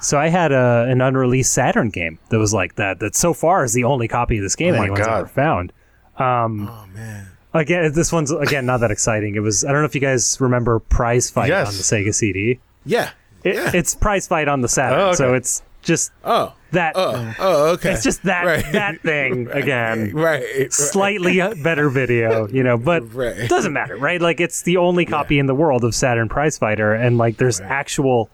[0.00, 2.98] so I had a an unreleased Saturn game that was like that.
[2.98, 5.18] That so far is the only copy of this game Oh my anyone's God.
[5.20, 5.72] ever found.
[6.16, 7.28] Um, Oh man.
[7.58, 9.34] Again, this one's again not that exciting.
[9.34, 11.68] It was I don't know if you guys remember Prize Fight Yes.
[11.68, 12.60] on the Sega CD.
[12.84, 13.10] Yeah.
[13.44, 13.70] It, Yeah.
[13.74, 15.16] It's Prize Fight on the Saturn, Oh, okay.
[15.16, 16.52] so it's just Oh.
[16.72, 16.92] that.
[16.96, 17.34] Oh.
[17.38, 17.66] Oh.
[17.74, 17.92] Okay.
[17.92, 18.64] it's just that Right.
[18.72, 20.10] that thing again.
[20.12, 20.42] Right.
[20.58, 20.72] right.
[20.72, 23.36] slightly better video, you know, but Right.
[23.38, 24.20] it doesn't matter, right?
[24.20, 27.60] Like it's the only copy in the world of Saturn Prize Fighter, and like there's
[27.60, 28.28] actual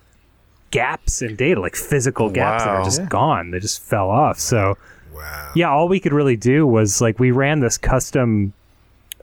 [0.71, 2.85] gaps in data, like physical gaps that are Wow.
[2.85, 3.51] just gone.
[3.53, 4.41] They just fell off.
[4.41, 4.77] So
[5.15, 5.51] Wow.
[5.55, 8.53] yeah, all we could really do was like we ran this custom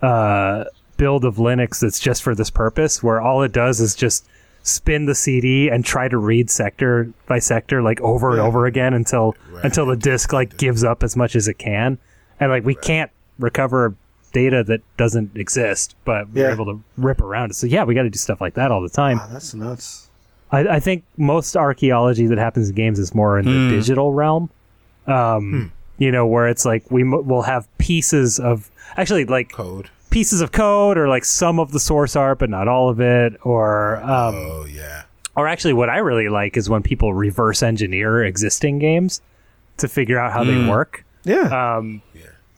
[0.02, 0.66] uh,
[0.97, 4.26] build of Linux that's just for this purpose, where all it does is just
[4.64, 8.93] spin the CD and try to read sector by sector like over and over again
[8.93, 11.97] until until the disk like gives up as much as it can,
[12.39, 13.95] and like we can't recover
[14.34, 17.56] data that doesn't exist, but we're able to rip around it.
[17.56, 19.18] So yeah, we got to do stuff like that all the time.
[19.18, 20.10] Wow, that's nuts.
[20.54, 24.49] I, I think most archaeology that happens in games is more in the digital realm.
[25.08, 29.89] Um, You know, where it's like we m- will have pieces of actually like Code.
[30.10, 33.34] pieces of code or like some of the source art, but not all of it.
[33.44, 35.04] Or um, Oh yeah.
[35.36, 39.22] or actually, what I really like is when people reverse engineer existing games
[39.78, 41.06] to figure out how they work.
[41.24, 41.76] Yeah.
[41.78, 42.02] Um,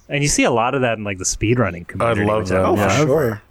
[0.10, 2.22] and you see a lot of that in like the speedrunning community.
[2.22, 2.66] I love that.
[2.66, 3.42] oh, for sure.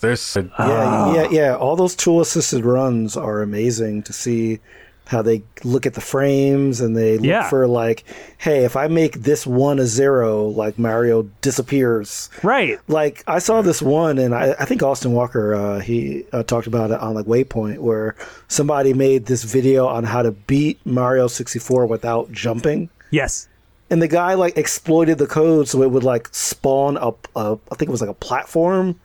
[0.00, 1.56] There's Yeah, yeah, yeah.
[1.56, 4.60] All those tool assisted runs are amazing to see
[5.06, 7.48] how they look at the frames and they look Yeah.
[7.50, 8.04] for like,
[8.38, 12.30] hey, if I make this one a zero, like Mario disappears.
[12.42, 12.78] Right.
[12.88, 16.66] Like I saw this one, and I, I think Austin Walker uh, he uh, talked
[16.66, 18.16] about it on like Waypoint, where
[18.48, 22.88] somebody made this video on how to beat Mario sixty four without jumping.
[23.10, 23.46] Yes.
[23.90, 27.74] and the guy like exploited the code so it would like spawn up a, I
[27.76, 28.98] think it was like a platform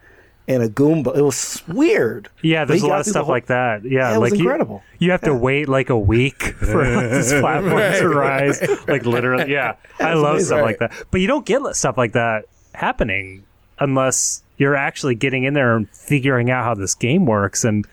[0.50, 1.16] and a Goomba.
[1.16, 2.28] It was weird.
[2.42, 3.86] Yeah, there's a lot of stuff whole- like that.
[3.86, 4.84] Yeah, Yeah, it like you- incredible.
[4.98, 8.62] You, have to wait like a week for this platform to rise.
[8.88, 9.76] Like literally, yeah.
[10.00, 10.46] I love amazing.
[10.48, 10.92] stuff like that.
[11.12, 13.46] But you don't get stuff like that happening
[13.80, 17.64] unless you're actually getting in there and figuring out how this game works.
[17.64, 17.88] And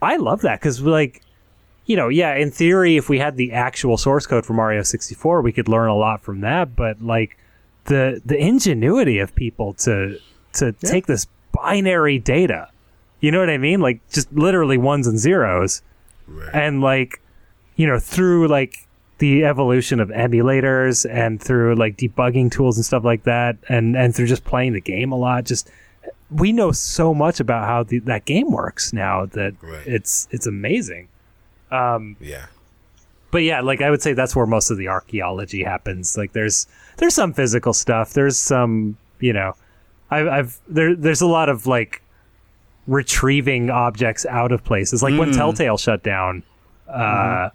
[0.00, 1.22] I love that because like.
[1.86, 5.40] You know, yeah, in theory, if we had the actual source code for Mario 64,
[5.40, 6.76] we could learn a lot from that.
[6.76, 7.38] But like
[7.86, 10.18] the the ingenuity of people to
[10.52, 11.26] to take this
[11.62, 12.68] binary data
[13.20, 13.80] you know what I mean?
[13.80, 15.82] Like just literally ones and zeros.
[16.54, 17.20] And like,
[17.74, 18.86] you know, through like
[19.18, 24.14] the evolution of emulators and through like debugging tools and stuff like that and and
[24.14, 25.68] through just playing the game a lot, just
[26.30, 29.84] we know so much about how the, that game works now that Right.
[29.84, 31.08] it's it's amazing.
[31.72, 32.46] Um Yeah.
[33.32, 36.16] but yeah, like I would say that's where most of the archaeology happens.
[36.16, 38.12] Like there's there's some physical stuff.
[38.12, 39.54] There's some you know,
[40.10, 42.02] I've, I've there there's a lot of like
[42.86, 45.02] retrieving objects out of places.
[45.02, 46.42] Like when Telltale shut down,
[46.88, 47.50] uh,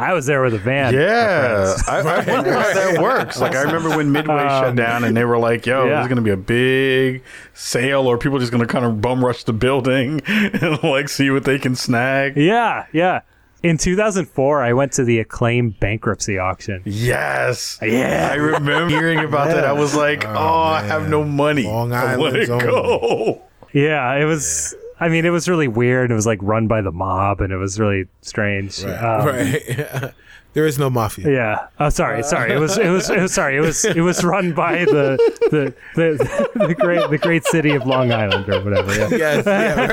[0.00, 0.94] I was there with a van.
[0.94, 1.76] Yeah.
[1.88, 3.40] I, I wonder how that works.
[3.40, 5.94] Like, I remember when Midway shut down, and they were like, "Yo, yeah.
[5.94, 9.24] there's going to be a big sale, or people just going to kind of bum
[9.24, 13.22] rush the building and like see what they can snag." yeah, yeah.
[13.62, 16.80] In 2004, I went to the Acclaim bankruptcy auction.
[16.84, 18.28] Yes, Yeah.
[18.30, 19.64] I remember hearing about that.
[19.64, 21.64] I was like, "Oh, I have no money.
[21.64, 23.42] Long I let it go."
[23.72, 24.74] Yeah, it was.
[25.00, 26.10] I mean, it was really weird.
[26.10, 28.82] It was like run by the mob, and it was really strange.
[28.84, 28.94] Right.
[28.94, 29.26] Um,
[30.02, 30.12] right.
[30.54, 31.30] there is no mafia.
[31.30, 31.66] Yeah.
[31.80, 32.52] Oh, sorry, sorry.
[32.52, 33.56] It was, it was, it was, sorry.
[33.56, 35.18] It was, it was run by the,
[35.50, 38.94] the, the, the great, the great city of Long Island or whatever.
[38.94, 39.08] Yeah.
[39.10, 39.46] Yes.
[39.46, 39.86] Yeah.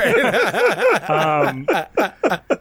[1.07, 1.89] Right.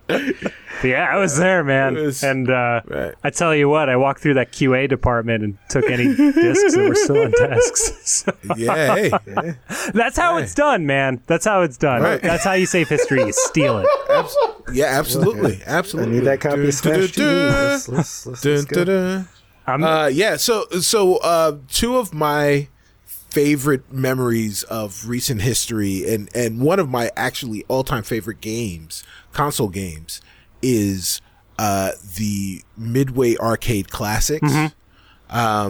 [0.07, 0.53] But
[0.85, 1.95] yeah, I was there, man.
[1.95, 3.15] Was- and uh, Right.
[3.25, 6.89] I tell you what, I walked through that QA department and took any discs that
[6.89, 8.01] were still on desks.
[8.25, 8.95] So Yeah.
[8.95, 9.55] Hey.
[9.95, 11.21] that's how it's done, man.
[11.27, 12.03] That's how it's done.
[12.03, 12.21] Right.
[12.23, 13.23] That's how you save history.
[13.25, 13.89] You steal it.
[14.11, 14.37] Abs-
[14.73, 14.87] yeah.
[14.87, 15.61] Absolutely.
[15.67, 16.15] I Absolutely.
[16.17, 19.27] need that copy of Smash TV.
[19.67, 20.37] Uh, yeah.
[20.37, 22.69] So, so uh, two of my
[23.07, 29.03] favorite memories of recent history, and and one of my actually all time favorite games,
[29.33, 30.21] console games,
[30.65, 31.21] is
[31.59, 34.53] uh, the Midway Arcade Classics.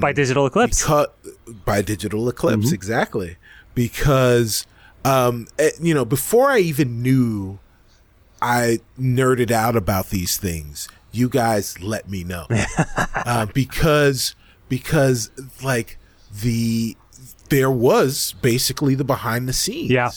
[0.01, 0.85] by Digital Eclipse.
[0.85, 1.17] Cut
[1.65, 3.37] by Digital Eclipse, exactly.
[3.75, 4.67] Because,
[5.05, 7.59] um, eh, you know, before I even knew
[8.43, 12.47] I nerded out about these things, you guys let me know.
[13.15, 14.35] uh, because,
[14.69, 15.31] because
[15.63, 15.99] like
[16.43, 16.97] the,
[17.49, 19.91] there was basically the behind the scenes.
[19.91, 20.11] Yeah.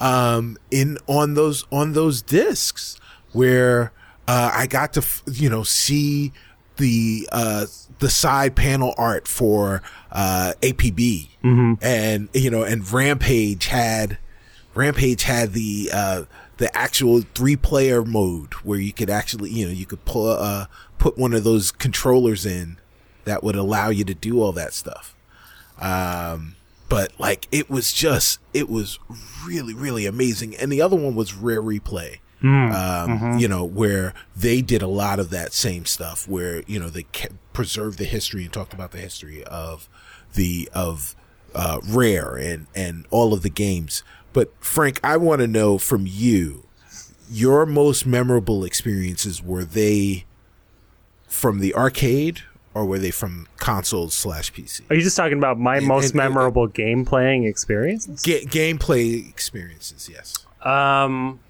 [0.00, 2.98] Um, in, on those, on those discs
[3.32, 3.92] where,
[4.28, 6.32] uh, I got to, you know, see
[6.76, 7.66] the, uh,
[7.98, 11.30] the side panel art for, uh, APB.
[11.82, 14.18] And, you know, and Rampage had,
[14.74, 16.22] Rampage had the, uh,
[16.58, 20.66] the actual three player mode where you could actually, you know, you could pull, uh,
[20.98, 22.76] put one of those controllers in
[23.24, 25.16] that would allow you to do all that stuff.
[25.80, 26.54] Um,
[26.88, 28.98] but like it was just, it was
[29.46, 30.54] really, really amazing.
[30.56, 32.18] And the other one was Rare Replay.
[32.42, 36.88] Um, you know, where they did a lot of that same stuff where, you know,
[36.88, 39.88] they kept, preserved the history and talked about the history of
[40.34, 41.16] the, of,
[41.54, 44.04] uh, Rare and, and all of the games.
[44.32, 46.66] But Frank, I want to know from you,
[47.30, 50.24] your most memorable experiences, were they
[51.26, 52.42] from the arcade
[52.74, 54.88] or were they from consoles slash PC?
[54.90, 58.22] Are you just talking about my most and- memorable game playing experiences?
[58.22, 60.46] Ga- gameplay experiences, yes.
[60.62, 61.40] Um,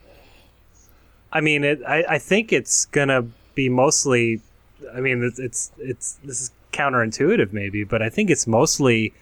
[1.33, 4.41] I mean, it, I, I think it's gonna be mostly.
[4.95, 9.12] I mean, it's, it's it's this is counterintuitive maybe, but I think it's mostly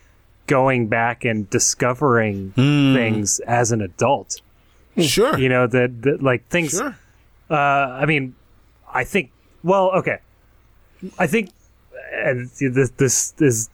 [0.47, 4.41] going back and discovering things as an adult.
[4.99, 5.39] Sure.
[5.39, 6.73] You know that, that like things.
[6.73, 6.97] Sure.
[7.51, 8.35] Uh, I mean,
[8.93, 9.31] I think.
[9.63, 10.19] Well, okay.
[11.19, 11.51] I think,
[12.13, 13.69] and this this is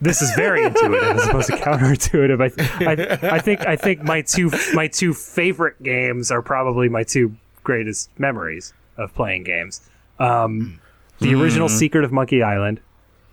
[0.00, 2.40] this is very intuitive as opposed to counterintuitive.
[2.40, 7.02] I, I I think I think my two my two favorite games are probably my
[7.02, 9.80] two greatest memories of playing games.
[10.18, 10.80] Um,
[11.18, 11.24] hmm.
[11.24, 11.74] the original hmm.
[11.74, 12.80] Secret of Monkey Island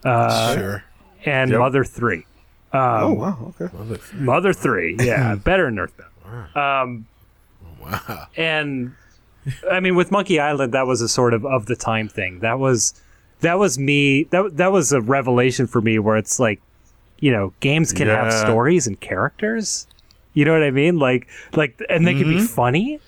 [0.03, 0.84] uh, sure.
[1.25, 1.59] and Yep.
[1.59, 2.25] Mother Three.
[2.71, 3.75] Um, oh wow, okay.
[4.13, 5.41] Mother Three, yeah, hmm.
[5.41, 6.55] better than Earthbound.
[6.55, 7.07] Um,
[7.82, 8.27] wow.
[8.38, 8.95] And
[9.69, 12.39] I mean, with Monkey Island, that was a sort of of the time thing.
[12.39, 12.99] That was
[13.41, 14.23] that was me.
[14.25, 16.61] That that was a revelation for me, where it's like,
[17.19, 19.88] you know, games can have stories and characters.
[20.34, 20.99] You know what I mean?
[20.99, 22.45] Like like, and they can be mm-hmm.
[22.45, 22.99] funny.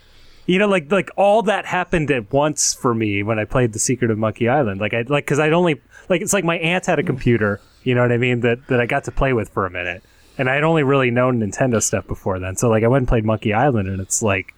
[0.46, 3.80] You know, like like all that happened at once for me when I played The
[3.80, 4.82] Secret of Monkey Island.
[4.82, 7.62] Like I like because I'd only like it's like my aunt had a computer.
[7.84, 8.42] You know what I mean?
[8.42, 10.04] That that I got to play with for a minute,
[10.38, 12.56] and I had only really known Nintendo stuff before then.
[12.56, 14.54] So like I went and played Monkey Island, and it's like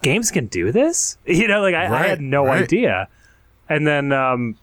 [0.00, 1.16] games can do this.
[1.26, 2.62] You know, like I, I had no right.
[2.62, 3.08] idea.
[3.68, 4.56] And then um,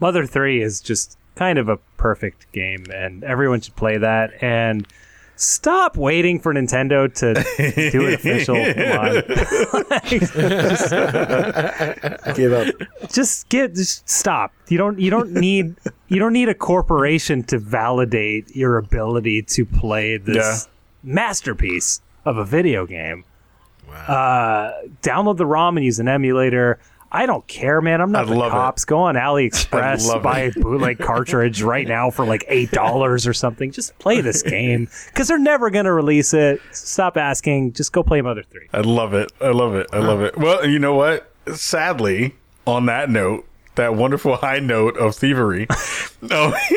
[0.00, 4.42] Mother Three is just kind of a perfect game, and everyone should play that.
[4.42, 4.86] And
[5.36, 7.34] stop waiting for Nintendo to
[7.90, 8.56] do an official.
[8.74, 9.22] Come on.
[12.34, 12.74] Give up.
[13.10, 14.52] just get just stop.
[14.68, 15.74] You don't you don't need
[16.08, 20.58] you don't need a corporation to validate your ability to play this Yeah.
[21.14, 23.24] masterpiece of a video game.
[24.08, 24.72] Uh,
[25.02, 26.78] download the ROM and use an emulator.
[27.16, 28.00] I don't care, man.
[28.00, 28.54] I'm not I the love it.
[28.54, 28.84] cops.
[28.84, 33.70] Go on AliExpress, buy a bootleg cartridge right now for like eight dollars or something.
[33.72, 36.60] Just play this game because they're never gonna release it.
[36.72, 37.72] Stop asking.
[37.72, 38.68] Just go play Mother Three.
[38.72, 39.32] I love it.
[39.40, 39.86] I love it.
[39.92, 40.36] I love it.
[40.36, 41.32] Well, you know what?
[41.54, 42.34] Sadly,
[42.66, 43.46] on that note,
[43.76, 45.66] that wonderful high note of thievery,
[46.22, 46.54] no,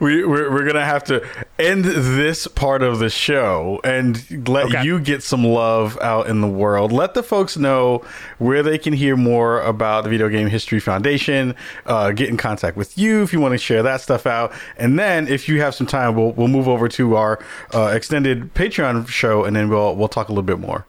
[0.00, 1.26] we, we're, we're gonna have to
[1.58, 4.84] end this part of the show and let Okay.
[4.84, 6.92] you get some love out in the world.
[6.92, 8.04] Let the folks know
[8.38, 11.54] where they can hear more about the Video Game History Foundation.
[11.84, 14.98] Uh, get in contact with you if you want to share that stuff out, and
[14.98, 17.38] then if you have some time, we'll we'll move over to our
[17.74, 20.86] uh, extended Patreon show, and then we'll we'll talk a little bit more.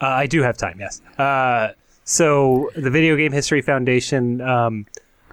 [0.00, 1.00] Uh, I do have time, yes.
[2.12, 4.84] So the Video Game History Foundation, um,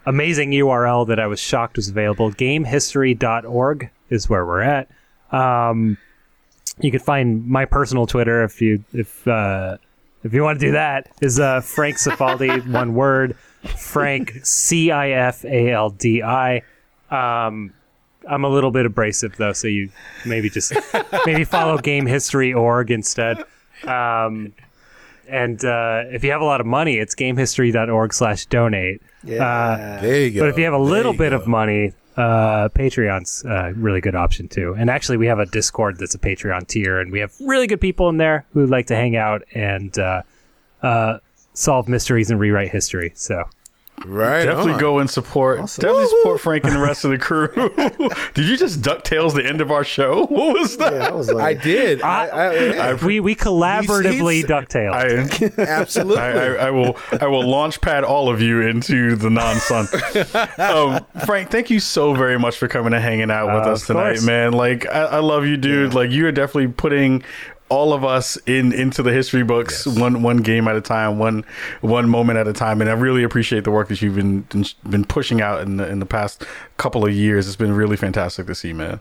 [0.05, 2.31] amazing URL that I was shocked was available.
[2.31, 4.89] Gamehistory.org is where we're at.
[5.33, 5.97] Um,
[6.79, 9.75] you can find my personal Twitter if you if uh,
[10.23, 13.35] if you want to do that is uh, Frank Cifaldi, one word.
[13.77, 16.61] Frank C I F A L D I.
[17.11, 17.73] Um,
[18.25, 19.89] I'm a little bit abrasive though, so you
[20.25, 20.71] maybe just
[21.25, 23.43] maybe follow GameHistory.org instead.
[23.83, 24.53] Um,
[25.29, 29.01] and uh, if you have a lot of money, it's gamehistory.org slash donate.
[29.23, 29.99] Yeah.
[30.01, 30.39] There you go.
[30.41, 31.37] But if you have a There little bit go.
[31.37, 34.75] of money, uh, Patreon's a really good option too.
[34.77, 37.81] And actually, we have a Discord that's a Patreon tier, and we have really good
[37.81, 40.23] people in there who like to hang out and uh,
[40.81, 41.19] uh,
[41.53, 43.11] solve mysteries and rewrite history.
[43.15, 43.43] So
[44.05, 44.79] right, Definitely on.
[44.79, 45.59] go and support.
[45.59, 45.81] Awesome.
[45.81, 47.47] Definitely support Frank and the rest of the crew.
[48.33, 50.25] Did you just ducktails the end of our show?
[50.39, 50.93] What was that?
[50.93, 52.01] Yeah, I was I did.
[52.01, 54.91] I, I, yeah, we we collaboratively He's- ducktail.
[54.93, 56.21] I, absolutely.
[56.21, 59.87] I, I, I will I will launch pad all of you into the non-sun.
[60.57, 63.85] um, Frank, thank you so very much for coming and hanging out with Uh, us
[63.87, 64.25] tonight, course.
[64.25, 64.53] man.
[64.53, 65.93] Like I, I love you, dude.
[65.93, 67.23] Like you are definitely putting
[67.69, 71.45] all of us in into the history books one one game at a time, one
[71.81, 72.81] one moment at a time.
[72.81, 74.45] And I really appreciate the work that you've been
[74.89, 76.43] been pushing out in the in the past
[76.77, 77.47] couple of years.
[77.47, 78.99] It's been really fantastic to see, man.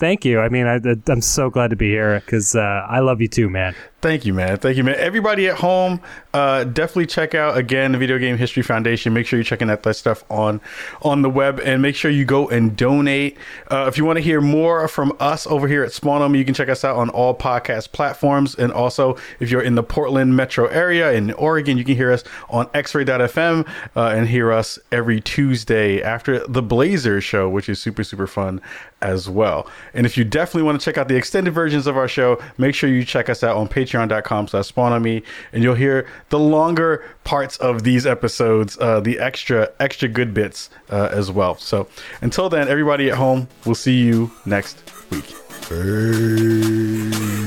[0.00, 0.40] Thank you.
[0.40, 0.80] I mean, I,
[1.12, 3.74] I'm so glad to be here because uh, I love you too, man.
[4.00, 4.56] Thank you, man.
[4.56, 4.94] Thank you, man.
[4.96, 6.00] Everybody at home,
[6.32, 9.12] uh, definitely check out again the Video Game History Foundation.
[9.12, 10.62] Make sure you're checking out that stuff on
[11.02, 13.36] on the web, and make sure you go and donate.
[13.70, 16.38] Uh, if you want to hear more from us over here at Spawn on Me,
[16.38, 19.82] you can check us out on all podcast platforms, and also if you're in the
[19.82, 24.78] Portland metro area in Oregon, you can hear us on X-Ray.fm uh, and hear us
[24.90, 28.62] every Tuesday after the Blazer show, which is super super fun
[29.02, 29.68] as well.
[29.94, 32.74] And if you definitely want to check out the extended versions of our show, make
[32.74, 35.22] sure you check us out on patreon.com slash spawn on me
[35.52, 40.70] and you'll hear the longer parts of these episodes, uh, the extra, extra good bits
[40.90, 41.56] uh, as well.
[41.56, 41.88] So
[42.20, 45.34] until then, everybody at home, we'll see you next week.
[45.68, 47.39] Peace.